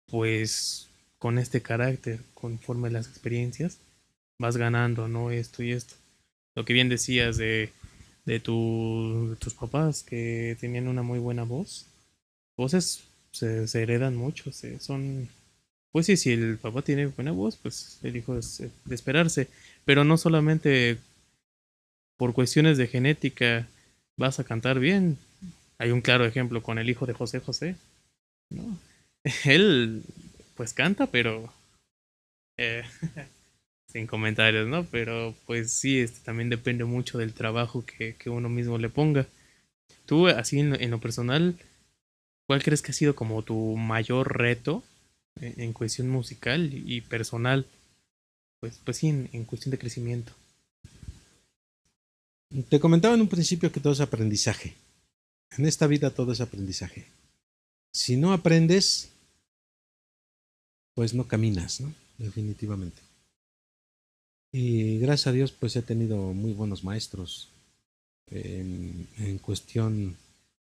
[0.08, 0.88] pues
[1.20, 3.80] con este carácter, conforme las experiencias
[4.40, 5.32] vas ganando, ¿no?
[5.32, 5.96] Esto y esto.
[6.56, 7.72] Lo que bien decías de,
[8.26, 11.88] de, tus papás que tenían una muy buena voz.
[12.56, 13.07] Voces
[13.38, 15.30] se, heredan mucho, se, son...
[15.92, 19.48] Pues sí, si el papá tiene buena voz, pues el hijo es de esperarse.
[19.86, 20.98] Pero no solamente
[22.18, 23.68] por cuestiones de genética
[24.18, 25.18] vas a cantar bien.
[25.80, 27.76] Hay un claro ejemplo con el hijo de José José.
[28.50, 28.78] ¿no?
[29.46, 30.04] Él
[30.56, 31.52] pues canta, pero
[32.58, 32.84] eh,
[33.88, 34.86] sin comentarios, ¿no?
[34.86, 39.28] Pero pues sí, este, también depende mucho del trabajo que, que uno mismo le ponga.
[40.06, 41.56] Tú, así en, lo personal,
[42.48, 44.84] ¿cuál crees que ha sido como tu mayor reto
[45.36, 47.68] en, en cuestión musical y personal?
[48.60, 50.34] Pues, pues sí, en, cuestión de crecimiento.
[52.70, 54.76] Te comentaba en un principio que todo es aprendizaje.
[55.52, 57.06] En esta vida todo es aprendizaje.
[57.92, 59.10] Si no aprendes,
[60.96, 61.94] pues no caminas, ¿no?
[62.18, 63.02] Definitivamente.
[64.52, 67.50] Y gracias a Dios, pues he tenido muy buenos maestros
[68.30, 70.18] en cuestión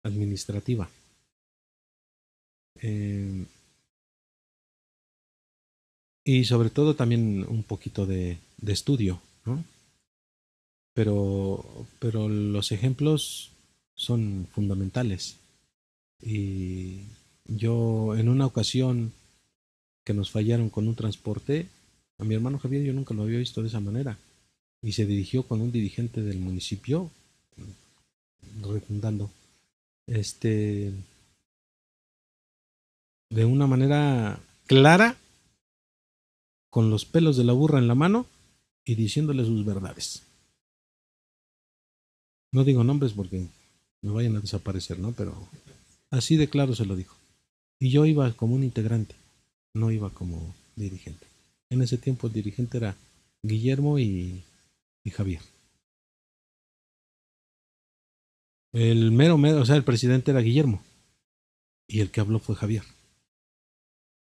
[0.03, 0.89] administrativa.
[2.75, 3.45] Eh,
[6.23, 9.63] y sobre todo también un poquito de, estudio, ¿no?
[10.93, 13.51] Pero, pero los ejemplos
[13.95, 15.37] son fundamentales.
[16.21, 17.01] Y
[17.45, 19.13] yo en una ocasión
[20.03, 21.67] que nos fallaron con un transporte,
[22.17, 24.17] a mi hermano Javier yo nunca lo había visto de esa manera.
[24.81, 27.09] Y se dirigió con un dirigente del municipio,
[28.61, 29.29] redundando,
[30.07, 30.91] este,
[33.31, 35.17] de una manera clara,
[36.69, 38.25] con los pelos de la burra en la mano
[38.85, 40.23] y diciéndole sus verdades.
[42.51, 43.47] No digo nombres porque
[44.01, 45.13] me vayan a desaparecer, ¿no?
[45.13, 45.47] Pero
[46.11, 47.15] así de claro se lo dijo.
[47.79, 49.15] Y yo iba como un integrante,
[49.73, 51.25] no iba como dirigente.
[51.69, 52.95] En ese tiempo el dirigente era
[53.41, 54.43] Guillermo y,
[55.03, 55.41] y Javier.
[58.73, 60.81] El mero, mero, o sea, el presidente era Guillermo.
[61.87, 62.83] Y el que habló fue Javier.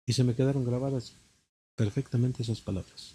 [0.09, 1.13] Y se me quedaron grabadas
[1.75, 3.13] perfectamente esas palabras.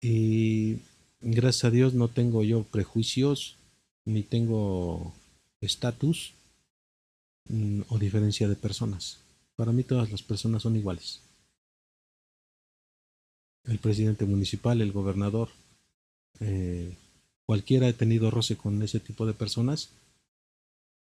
[0.00, 0.76] Y
[1.20, 3.56] gracias a Dios no tengo yo prejuicios,
[4.04, 5.12] ni tengo
[5.60, 6.34] estatus
[7.48, 9.18] mm, o diferencia de personas.
[9.56, 11.20] Para mí todas las personas son iguales.
[13.64, 15.48] El presidente municipal, el gobernador,
[16.38, 16.96] eh,
[17.44, 19.88] cualquiera ha tenido roce con ese tipo de personas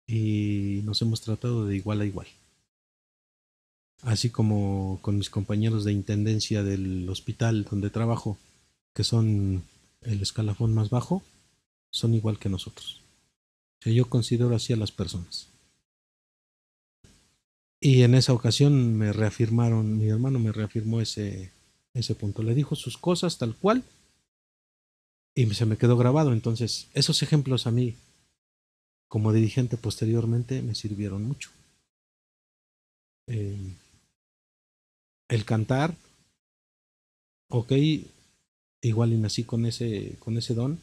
[0.07, 2.27] y nos hemos tratado de igual a igual.
[4.01, 8.37] Así como con mis compañeros de intendencia del hospital donde trabajo,
[8.93, 9.63] que son
[10.01, 11.23] el escalafón más bajo,
[11.89, 13.01] son igual que nosotros.
[13.79, 15.49] O sea, yo considero así a las personas.
[17.79, 21.51] Y en esa ocasión me reafirmaron, mi hermano me reafirmó ese,
[21.93, 22.43] ese punto.
[22.43, 23.83] Le dijo sus cosas tal cual
[25.35, 26.31] y se me quedó grabado.
[26.31, 27.95] Entonces, esos ejemplos a mí,
[29.07, 31.51] como dirigente posteriormente, me sirvieron mucho.
[33.27, 33.75] Eh,
[35.27, 35.95] el cantar,
[37.49, 37.71] ok,
[38.81, 40.79] igual y nací con ese, con ese don,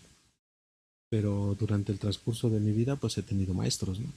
[1.09, 4.13] pero durante el transcurso de mi vida pues he tenido maestros, ¿no?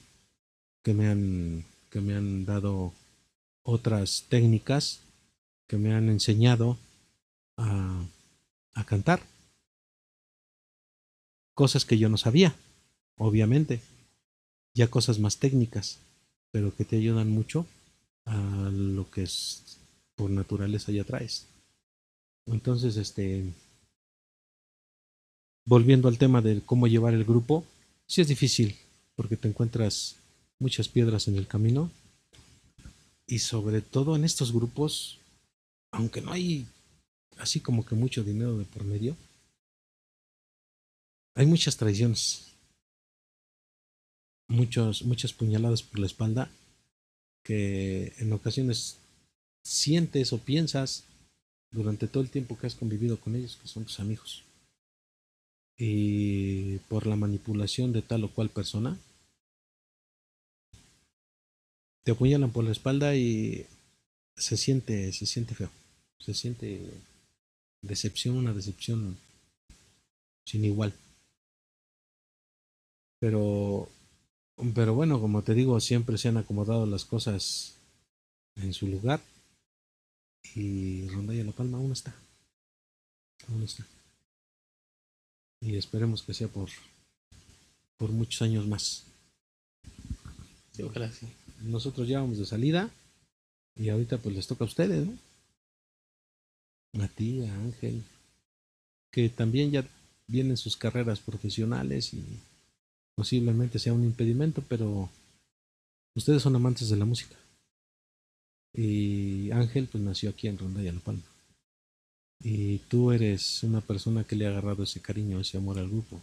[0.82, 2.92] Que me han, que me han dado
[3.62, 5.00] otras técnicas,
[5.66, 6.78] que me han enseñado
[7.56, 8.04] a,
[8.74, 9.20] a cantar.
[11.54, 12.54] Cosas que yo no sabía,
[13.16, 13.80] obviamente,
[14.74, 15.98] ya cosas más técnicas,
[16.50, 17.66] pero que te ayudan mucho
[18.24, 19.78] a lo que es
[20.16, 21.46] por naturaleza ya traes.
[22.46, 23.44] Entonces, este,
[25.66, 27.64] volviendo al tema de cómo llevar el grupo,
[28.06, 28.76] sí es difícil,
[29.14, 30.16] porque te encuentras
[30.58, 31.90] muchas piedras en el camino.
[33.28, 35.18] Y sobre todo en estos grupos,
[35.90, 36.66] aunque no hay
[37.38, 39.16] así como que mucho dinero de por medio,
[41.34, 42.46] hay muchas traiciones,
[44.48, 46.50] muchos, muchas puñaladas por la espalda
[47.42, 48.98] que en ocasiones
[49.66, 51.04] sientes o piensas
[51.72, 54.44] durante todo el tiempo que has convivido con ellos, que son tus amigos.
[55.76, 58.96] Y por la manipulación de tal o cual persona,
[62.04, 63.66] te apuñalan por la espalda y
[64.36, 65.70] se siente, se siente feo.
[66.20, 66.88] Se siente
[67.82, 69.18] decepción, una decepción
[70.46, 70.94] sin igual.
[73.18, 73.88] Pero,
[74.74, 77.74] pero bueno, como te digo, siempre se han acomodado las cosas
[78.54, 79.20] en su lugar
[80.54, 82.14] y Rondalla La Palma aún está.
[83.48, 83.86] Aún está.
[85.60, 86.68] Y esperemos que sea por,
[87.96, 89.04] por muchos años más.
[90.72, 91.26] Sí, ojalá sí.
[91.62, 92.90] Nosotros ya vamos de salida
[93.74, 95.18] y ahorita pues les toca a ustedes, ¿no?
[97.02, 98.04] A ti, a Ángel,
[99.10, 99.88] que también ya
[100.26, 102.40] vienen sus carreras profesionales y
[103.14, 105.10] posiblemente sea un impedimento, pero
[106.14, 107.36] ustedes son amantes de la música.
[108.76, 111.22] Y Ángel pues nació aquí en Ronda y La Palma.
[112.40, 116.20] Y tú eres una persona que le ha agarrado ese cariño, ese amor al grupo.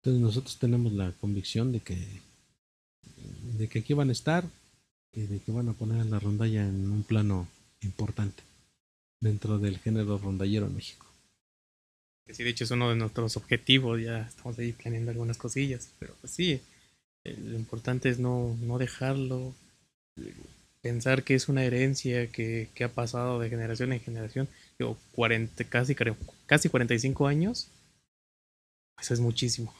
[0.00, 1.98] Entonces nosotros tenemos la convicción de que
[3.58, 4.44] de que aquí van a estar
[5.12, 7.48] y de que van a poner a la rondalla en un plano
[7.82, 8.42] importante
[9.20, 11.06] dentro del género rondallero en México.
[12.28, 16.14] Sí, de hecho es uno de nuestros objetivos, ya estamos ahí planeando algunas cosillas, pero
[16.20, 16.60] pues sí,
[17.24, 19.52] Eh, Lo importante es no, no dejarlo,
[20.86, 24.48] pensar que es una herencia que, que ha pasado de generación en generación.
[24.78, 25.96] Digo, 40, casi,
[26.46, 27.66] casi 45 años,
[28.96, 29.74] eso es muchísimo.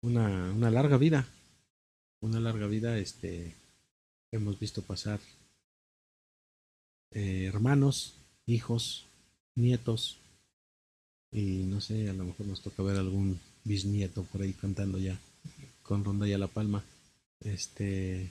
[0.00, 1.26] Una, una larga vida.
[2.22, 3.54] Una larga vida, este,
[4.32, 5.20] hemos visto pasar
[7.10, 8.14] eh, hermanos,
[8.46, 9.04] hijos,
[9.56, 10.16] nietos,
[11.30, 15.18] y no sé, a lo mejor nos toca ver algún bisnieto por ahí cantando ya
[15.82, 16.82] con Rondalla La Palma.
[17.40, 18.30] Este,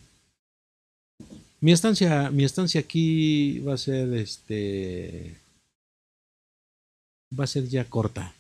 [1.62, 5.36] mi estancia, mi estancia aquí va a ser, este,
[7.38, 8.34] va a ser ya corta.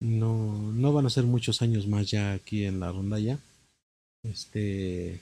[0.00, 3.38] No, no van a ser muchos años más ya aquí en la rondalla.
[4.22, 5.20] Este,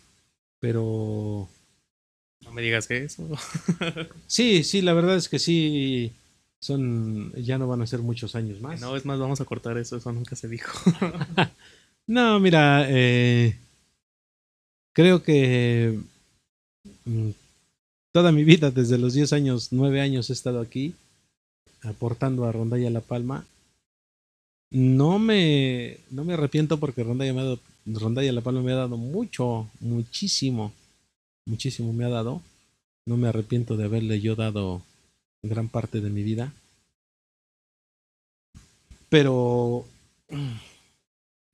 [0.61, 1.49] pero
[2.45, 3.28] No me digas eso.
[4.26, 6.12] sí, sí, la verdad es que sí,
[6.61, 8.80] son, ya no van a ser muchos años Que más.
[8.80, 10.78] no, es más, vamos a cortar eso, eso nunca se dijo.
[12.07, 13.59] No, mira, eh,
[14.93, 15.99] creo que
[17.05, 17.30] mm,
[18.12, 20.95] toda mi vida, desde los 10 años, 9 años he estado aquí,
[21.82, 23.47] aportando a Rondalla La Palma.
[24.70, 28.76] No me, no me arrepiento porque Rondalla, me ha dado- Rondalla La Palma me ha
[28.76, 30.72] dado mucho, muchísimo,
[31.47, 32.43] muchísimo me ha dado.
[33.07, 34.82] No me arrepiento de haberle yo dado
[35.43, 36.53] gran parte de mi vida.
[39.09, 39.86] Pero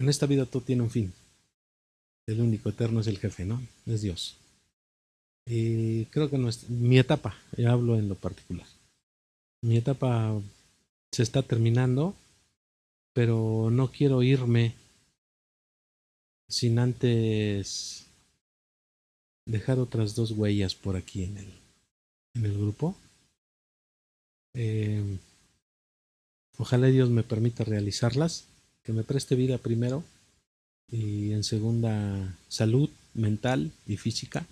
[0.00, 1.12] en esta vida todo tiene un fin.
[2.26, 3.62] El único eterno es el jefe, ¿no?
[3.86, 4.36] Es Dios.
[5.46, 8.66] Y creo que nuestra- mi etapa, yo hablo en lo particular,
[9.62, 10.40] mi etapa
[11.12, 12.14] se está terminando,
[13.12, 14.74] pero no quiero irme
[16.48, 18.06] sin antes
[19.46, 21.52] dejar otras dos huellas por aquí en el,
[22.34, 22.96] en el grupo.
[24.54, 25.18] Eh,
[26.58, 28.46] ojalá Dios me permita realizarlas
[28.82, 30.04] que me preste vida primero
[30.94, 34.46] y en segunda salud mental y física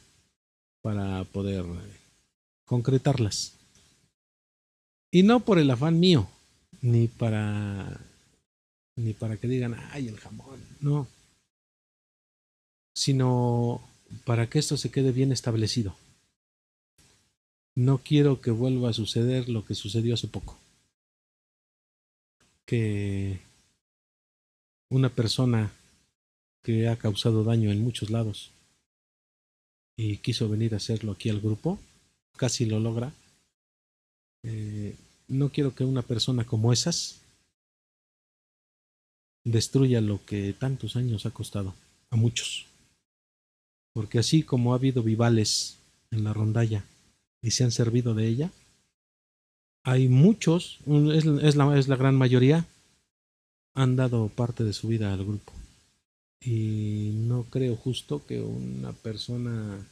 [0.82, 1.97] para poder eh,
[2.64, 3.55] concretarlas.
[5.12, 6.28] Y no por el afán mío,
[6.80, 8.01] ni para
[8.97, 11.07] ni para que digan, ay, el jamón, no,
[12.93, 13.80] sino
[14.24, 15.97] para que esto se quede bien establecido.
[17.76, 20.59] No quiero que vuelva a suceder lo que sucedió hace poco.
[22.66, 23.40] Que
[24.90, 25.72] una persona
[26.63, 28.51] que ha causado daño en muchos lados
[29.97, 31.79] y quiso venir a hacerlo aquí al grupo,
[32.37, 33.13] casi lo logra.
[34.45, 34.97] Eh,
[35.29, 37.21] no quiero que una persona como esas
[39.45, 41.75] destruya lo que tantos años ha costado
[42.11, 42.67] a muchos.
[43.93, 45.79] Porque así como ha habido vivales
[46.11, 46.85] en la rondalla
[47.43, 48.51] y se han servido de ella,
[49.85, 50.79] hay muchos,
[51.13, 52.67] es, es la, es la gran mayoría,
[53.75, 55.53] han dado parte de su vida al grupo.
[56.45, 59.86] Y no creo justo que una persona,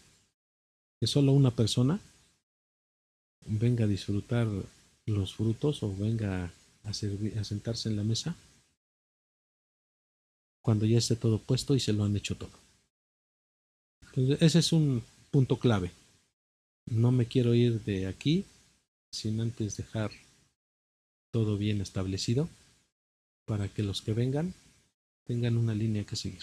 [0.99, 2.01] que solo una persona
[3.47, 4.49] venga a disfrutar
[5.07, 6.53] los frutos o venga
[6.85, 8.37] a, servir, a sentarse en la mesa
[10.61, 12.51] cuando ya esté todo puesto y se lo han hecho todo.
[14.07, 15.93] Entonces, ese es un punto clave.
[16.87, 18.45] No me quiero ir de aquí
[19.13, 20.11] sin antes dejar
[21.31, 22.49] todo bien establecido
[23.45, 24.55] para que los que vengan
[25.25, 26.43] tengan una línea que seguir.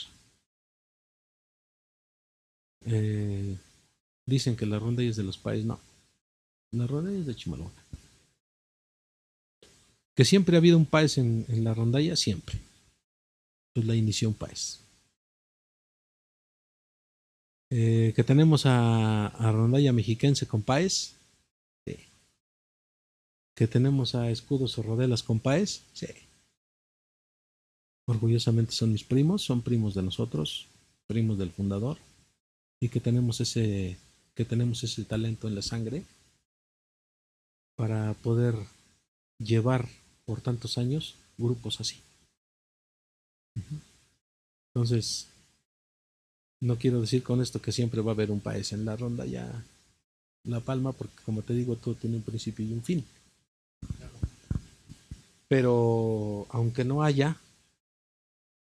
[2.86, 3.58] Eh,
[4.26, 5.80] dicen que la ronda es de los países, no.
[6.72, 7.84] La ronda es de Chimalhuacán.
[10.16, 12.60] Que siempre ha habido un país en, la rondalla, siempre.
[13.74, 14.82] Pues la inició un país.
[17.70, 21.16] Eh, que tenemos a, a Rondalla Mexiquense con Paez.
[21.86, 21.98] Sí.
[23.56, 25.84] Que tenemos a Escudos o Rodelas con Paez.
[25.94, 26.08] Sí.
[28.08, 30.68] Orgullosamente son mis primos, son primos de nosotros,
[31.08, 31.98] primos del fundador.
[32.80, 33.98] Y que tenemos ese,
[34.34, 36.04] que tenemos ese talento en la sangre
[37.76, 38.56] para poder
[39.40, 39.88] llevar
[40.26, 41.98] por tantos años grupos así.
[44.74, 45.28] Entonces,
[46.60, 49.26] no quiero decir con esto que siempre va a haber un país en la ronda
[49.26, 49.64] ya
[50.44, 53.06] La Palma, porque como te digo, todo tiene un principio y un fin.
[55.48, 57.38] Pero aunque no haya,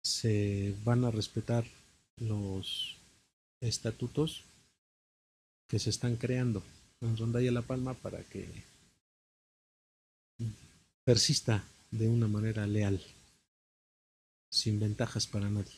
[0.02, 1.64] se van a respetar
[2.16, 2.96] los
[3.60, 4.44] estatutos
[5.68, 6.62] que se están creando
[7.00, 8.48] en Rondalla La Palma para que
[11.04, 13.00] persista de una manera leal,
[14.50, 15.72] sin ventajas para nadie.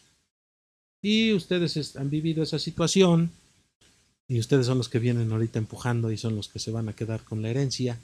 [1.03, 3.31] Y ustedes han vivido esa situación
[4.29, 6.95] y ustedes son los que vienen ahorita empujando y son los que se van a
[6.95, 7.99] quedar con la herencia.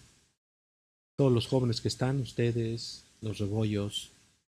[1.17, 4.11] Todos los jóvenes que están, ustedes, los rebollos,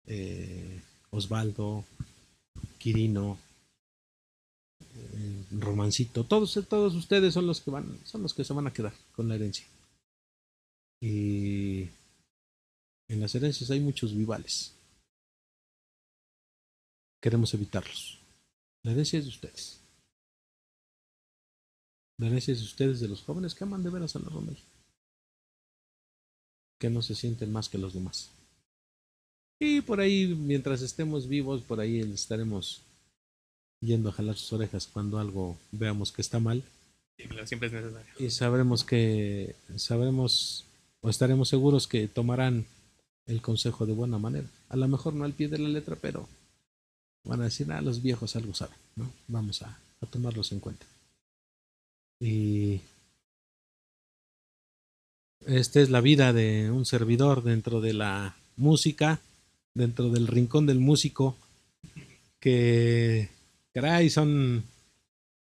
[0.06, 0.80] eh,
[1.12, 1.84] Osvaldo,
[2.78, 3.38] Quirino,
[4.80, 8.72] eh, Romancito, todos, todos ustedes son los que van, son los que se van a
[8.72, 9.66] quedar con la herencia.
[11.00, 11.82] Y
[13.08, 14.74] en las herencias hay muchos vivales.
[17.20, 18.18] Queremos evitarlos.
[18.82, 19.80] La herencia es de ustedes.
[22.18, 24.54] La herencia es de ustedes, de los jóvenes que aman de veras a la ronda.
[26.80, 28.30] Que no se sienten más que los demás.
[29.64, 32.80] Y por ahí, mientras estemos vivos, por ahí estaremos
[33.80, 36.64] yendo a jalar sus orejas cuando algo veamos que está mal.
[37.16, 38.12] Sí, claro, siempre es necesario.
[38.18, 40.64] Y sabremos que, sabremos
[41.00, 42.66] o estaremos seguros que tomarán
[43.26, 44.48] el consejo de buena manera.
[44.68, 46.28] A lo mejor no al pie de la letra, pero
[47.22, 49.12] van a decir, ah, los viejos algo saben, ¿no?
[49.28, 50.86] Vamos a, a tomarlos en cuenta.
[52.18, 52.80] Y
[55.46, 59.20] esta es la vida de un servidor dentro de la música,
[59.74, 61.36] dentro del rincón del músico,
[62.40, 63.28] que,
[63.72, 64.64] caray, son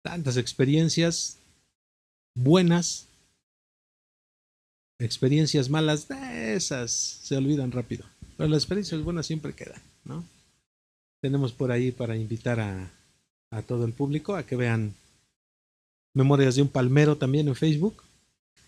[0.03, 1.39] tantas experiencias
[2.35, 3.07] buenas,
[4.99, 8.05] experiencias malas, esas se olvidan rápido.
[8.37, 10.25] Pero las experiencias buenas siempre quedan, ¿no?
[11.21, 12.91] Tenemos por ahí para invitar a,
[13.51, 14.95] a todo el público a que vean
[16.15, 18.03] Memorias de un Palmero también en Facebook.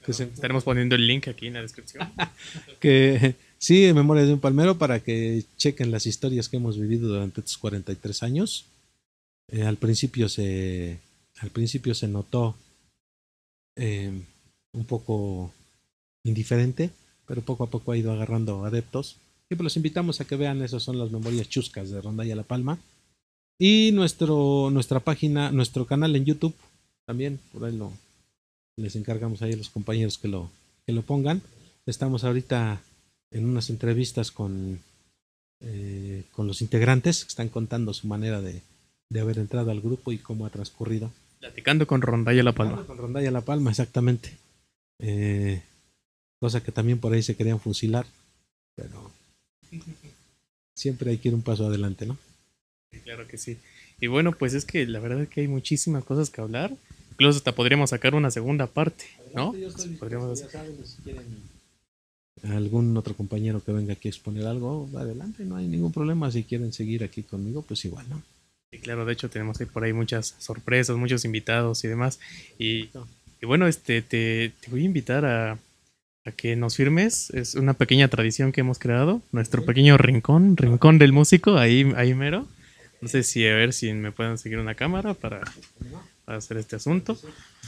[0.05, 0.25] Que se...
[0.25, 2.09] Estaremos poniendo el link aquí en la descripción.
[2.81, 7.41] que sí, Memorias de un Palmero para que chequen las historias que hemos vivido durante
[7.41, 8.65] estos 43 años.
[9.49, 10.99] Eh, al principio se
[11.41, 12.55] al principio se notó
[13.77, 14.13] eh,
[14.73, 15.53] un poco
[16.25, 16.91] indiferente,
[17.27, 19.17] pero poco a poco ha ido agarrando adeptos.
[19.49, 22.43] Y pues los invitamos a que vean, esas son las memorias chuscas de Rondalla La
[22.43, 22.79] Palma.
[23.59, 26.55] Y nuestro, nuestra página, nuestro canal en YouTube,
[27.07, 27.93] también, por ahí lo,
[28.77, 30.51] les encargamos ahí a los compañeros que lo,
[30.87, 31.43] que lo pongan.
[31.87, 32.81] Estamos ahorita
[33.31, 34.81] en unas entrevistas con,
[35.61, 38.62] eh, con los integrantes que están contando su manera de,
[39.09, 41.11] de haber entrado al grupo y cómo ha transcurrido.
[41.39, 42.85] Platicando con Rondalla La Palma.
[42.87, 44.31] Con Rondalla La Palma, exactamente.
[44.99, 45.62] Eh,
[46.39, 48.07] cosa que también por ahí se querían fusilar,
[48.76, 49.11] pero
[50.74, 52.18] siempre hay que ir un paso adelante, ¿no?
[53.05, 53.59] Claro que sí.
[54.01, 56.74] Y bueno, pues es que la verdad es que hay muchísimas cosas que hablar.
[57.12, 59.05] Incluso hasta podríamos sacar una segunda parte,
[59.35, 59.55] ¿no?
[59.99, 60.61] Podríamos hacer...
[62.45, 66.30] algún otro compañero que venga aquí a exponer algo, adelante, no hay ningún problema.
[66.30, 68.22] Si quieren seguir aquí conmigo, pues igual, ¿no?
[68.72, 72.20] Sí, claro, de hecho tenemos por ahí muchas sorpresas, muchos invitados y demás.
[72.59, 72.88] Y,
[73.43, 75.59] y bueno, este te, te voy a invitar a,
[76.24, 77.30] a que nos firmes.
[77.30, 79.22] Es una pequeña tradición que hemos creado.
[79.32, 82.47] Nuestro pequeño rincón, rincón del músico, ahí, ahí mero.
[83.01, 85.41] No sé si a ver si me pueden seguir una cámara para,
[86.24, 87.18] para hacer este asunto.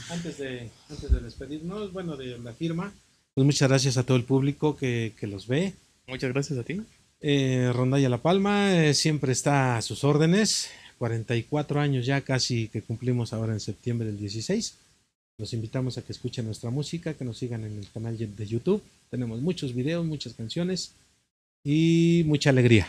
[0.09, 2.93] Antes de, antes de despedirnos, bueno, de la firma,
[3.33, 5.73] pues muchas gracias a todo el público que, que los ve.
[6.07, 6.81] Muchas gracias a ti.
[7.21, 10.69] Eh, Rondalla La Palma eh, siempre está a sus órdenes.
[10.97, 14.77] 44 años ya casi que cumplimos ahora en septiembre del 16.
[15.37, 18.83] Los invitamos a que escuchen nuestra música, que nos sigan en el canal de YouTube.
[19.09, 20.93] Tenemos muchos videos, muchas canciones
[21.63, 22.87] y mucha alegría.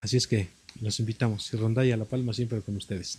[0.00, 0.48] Así es que
[0.80, 1.52] los invitamos.
[1.52, 3.18] Y Rondalla La Palma siempre con ustedes.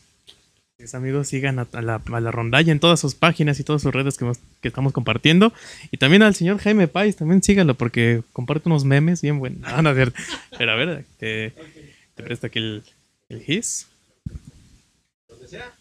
[0.80, 3.94] Mis amigos, sigan a, la, a, la, rondalla en todas sus páginas y todas sus
[3.94, 5.52] redes que, hemos, que, estamos compartiendo.
[5.92, 9.60] Y también al señor Jaime Pais, también síganlo porque comparte unos memes bien buenos.
[9.60, 10.14] No, a ver,
[10.58, 11.54] pero a ver, te,
[12.16, 12.84] te presto aquí el,
[13.28, 13.88] el his.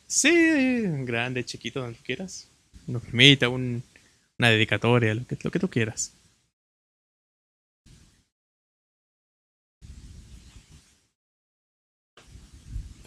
[0.08, 2.48] Sí, grande, chiquito, donde quieras.
[2.88, 3.84] Nos permita un,
[4.36, 6.12] una dedicatoria, lo que, lo que tú quieras.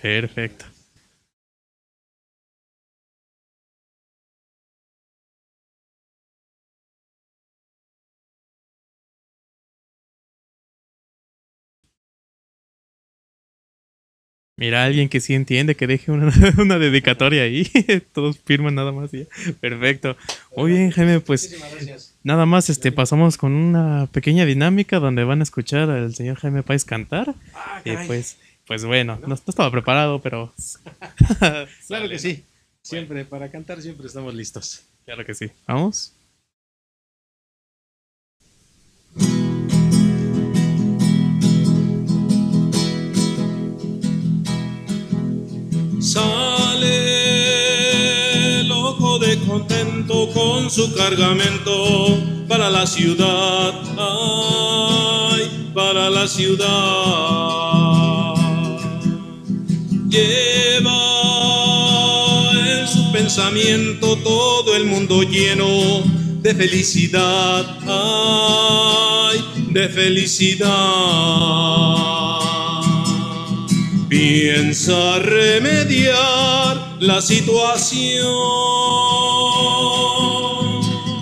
[0.02, 0.66] Perfecto.
[14.62, 17.64] Mira, alguien que sí entiende que deje una, una dedicatoria ahí.
[18.14, 19.12] Todos firman nada más.
[19.12, 19.24] Ya.
[19.60, 20.16] Perfecto.
[20.56, 21.58] Muy bien, Jaime, pues
[22.22, 26.62] nada más este pasamos con una pequeña dinámica donde van a escuchar al señor Jaime
[26.62, 27.34] Páez cantar.
[27.56, 28.38] Ah, y pues,
[28.68, 30.54] pues bueno, no, no estaba preparado, pero.
[31.88, 32.46] claro que sí.
[32.84, 34.84] Siempre, para cantar siempre estamos listos.
[35.06, 35.50] Claro que sí.
[35.66, 36.14] Vamos.
[46.02, 46.98] Sale
[48.64, 56.66] loco de contento con su cargamento para la ciudad, ay, para la ciudad.
[60.10, 60.90] Lleva
[62.52, 66.02] en su pensamiento todo el mundo lleno
[66.42, 69.40] de felicidad, ay,
[69.70, 70.72] de felicidad.
[74.22, 78.22] Piensa remediar la situación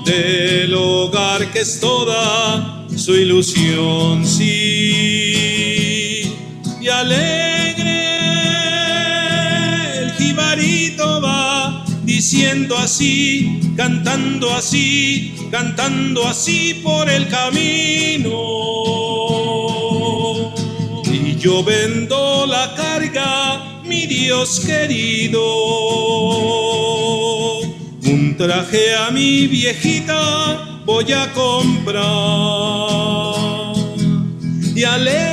[0.03, 6.23] del hogar que es toda su ilusión, sí,
[6.81, 8.01] y alegre
[10.01, 19.28] el jibarito va diciendo así, cantando así, cantando así por el camino.
[21.39, 25.41] Yo vendo la carga, mi Dios querido.
[28.03, 32.03] Un traje a mi viejita voy a comprar.
[34.75, 35.29] Y alegre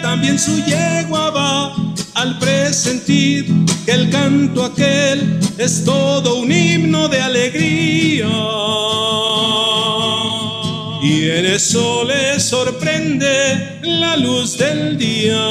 [0.00, 1.74] también su yegua va
[2.14, 3.46] al presentir
[3.84, 8.28] que el canto aquel es todo un himno de alegría.
[11.40, 15.42] En eso le sorprende la luz del día.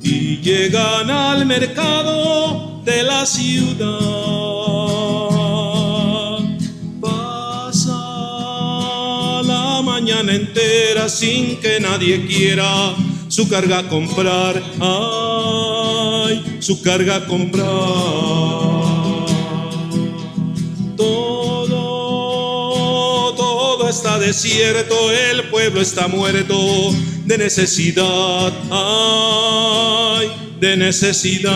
[0.00, 3.88] Y llegan al mercado de la ciudad.
[7.00, 7.98] Pasa
[9.42, 12.94] la mañana entera sin que nadie quiera
[13.26, 18.61] su carga comprar, ay, su carga comprar.
[23.92, 26.56] Está desierto, el pueblo está muerto
[27.26, 30.28] de necesidad, ay,
[30.58, 31.52] de necesidad.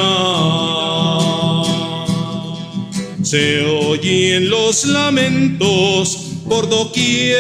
[3.23, 7.39] Se oyen los lamentos por doquier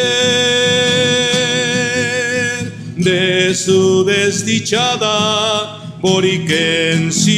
[2.97, 7.35] de su desdichada boriquensi.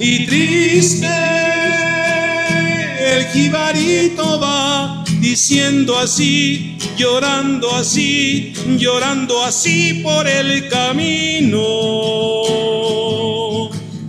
[0.00, 1.06] Y triste
[3.14, 4.51] el jibarito va
[5.32, 11.62] diciendo así, llorando así, llorando así por el camino.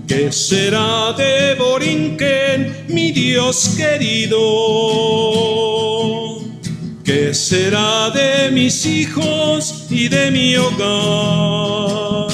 [0.06, 4.38] ¿Qué será de Borinquen, mi Dios querido?
[7.06, 12.28] ¿Qué será de mis hijos y de mi hogar?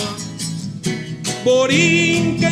[1.46, 2.50] Borinquen,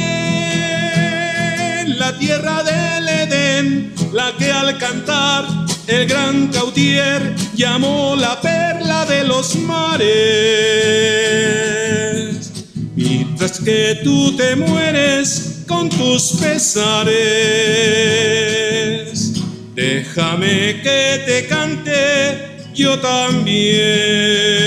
[1.98, 5.57] la tierra del Edén, la que al cantar
[5.88, 10.08] el gran cautier llamó la perla de los mares.
[12.96, 17.14] Mientras que tú te mueres con tus pesares,
[19.76, 24.67] déjame que te cante yo también.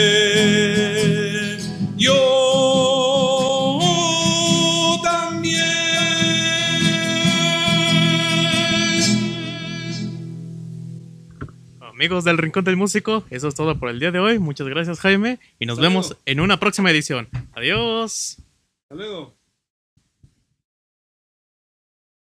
[12.01, 14.39] Amigos del Rincón del Músico, eso es todo por el día de hoy.
[14.39, 15.39] Muchas gracias, Jaime.
[15.59, 16.23] Y nos Hasta vemos luego.
[16.25, 17.29] en una próxima edición.
[17.53, 18.39] Adiós.
[18.85, 19.37] Hasta luego.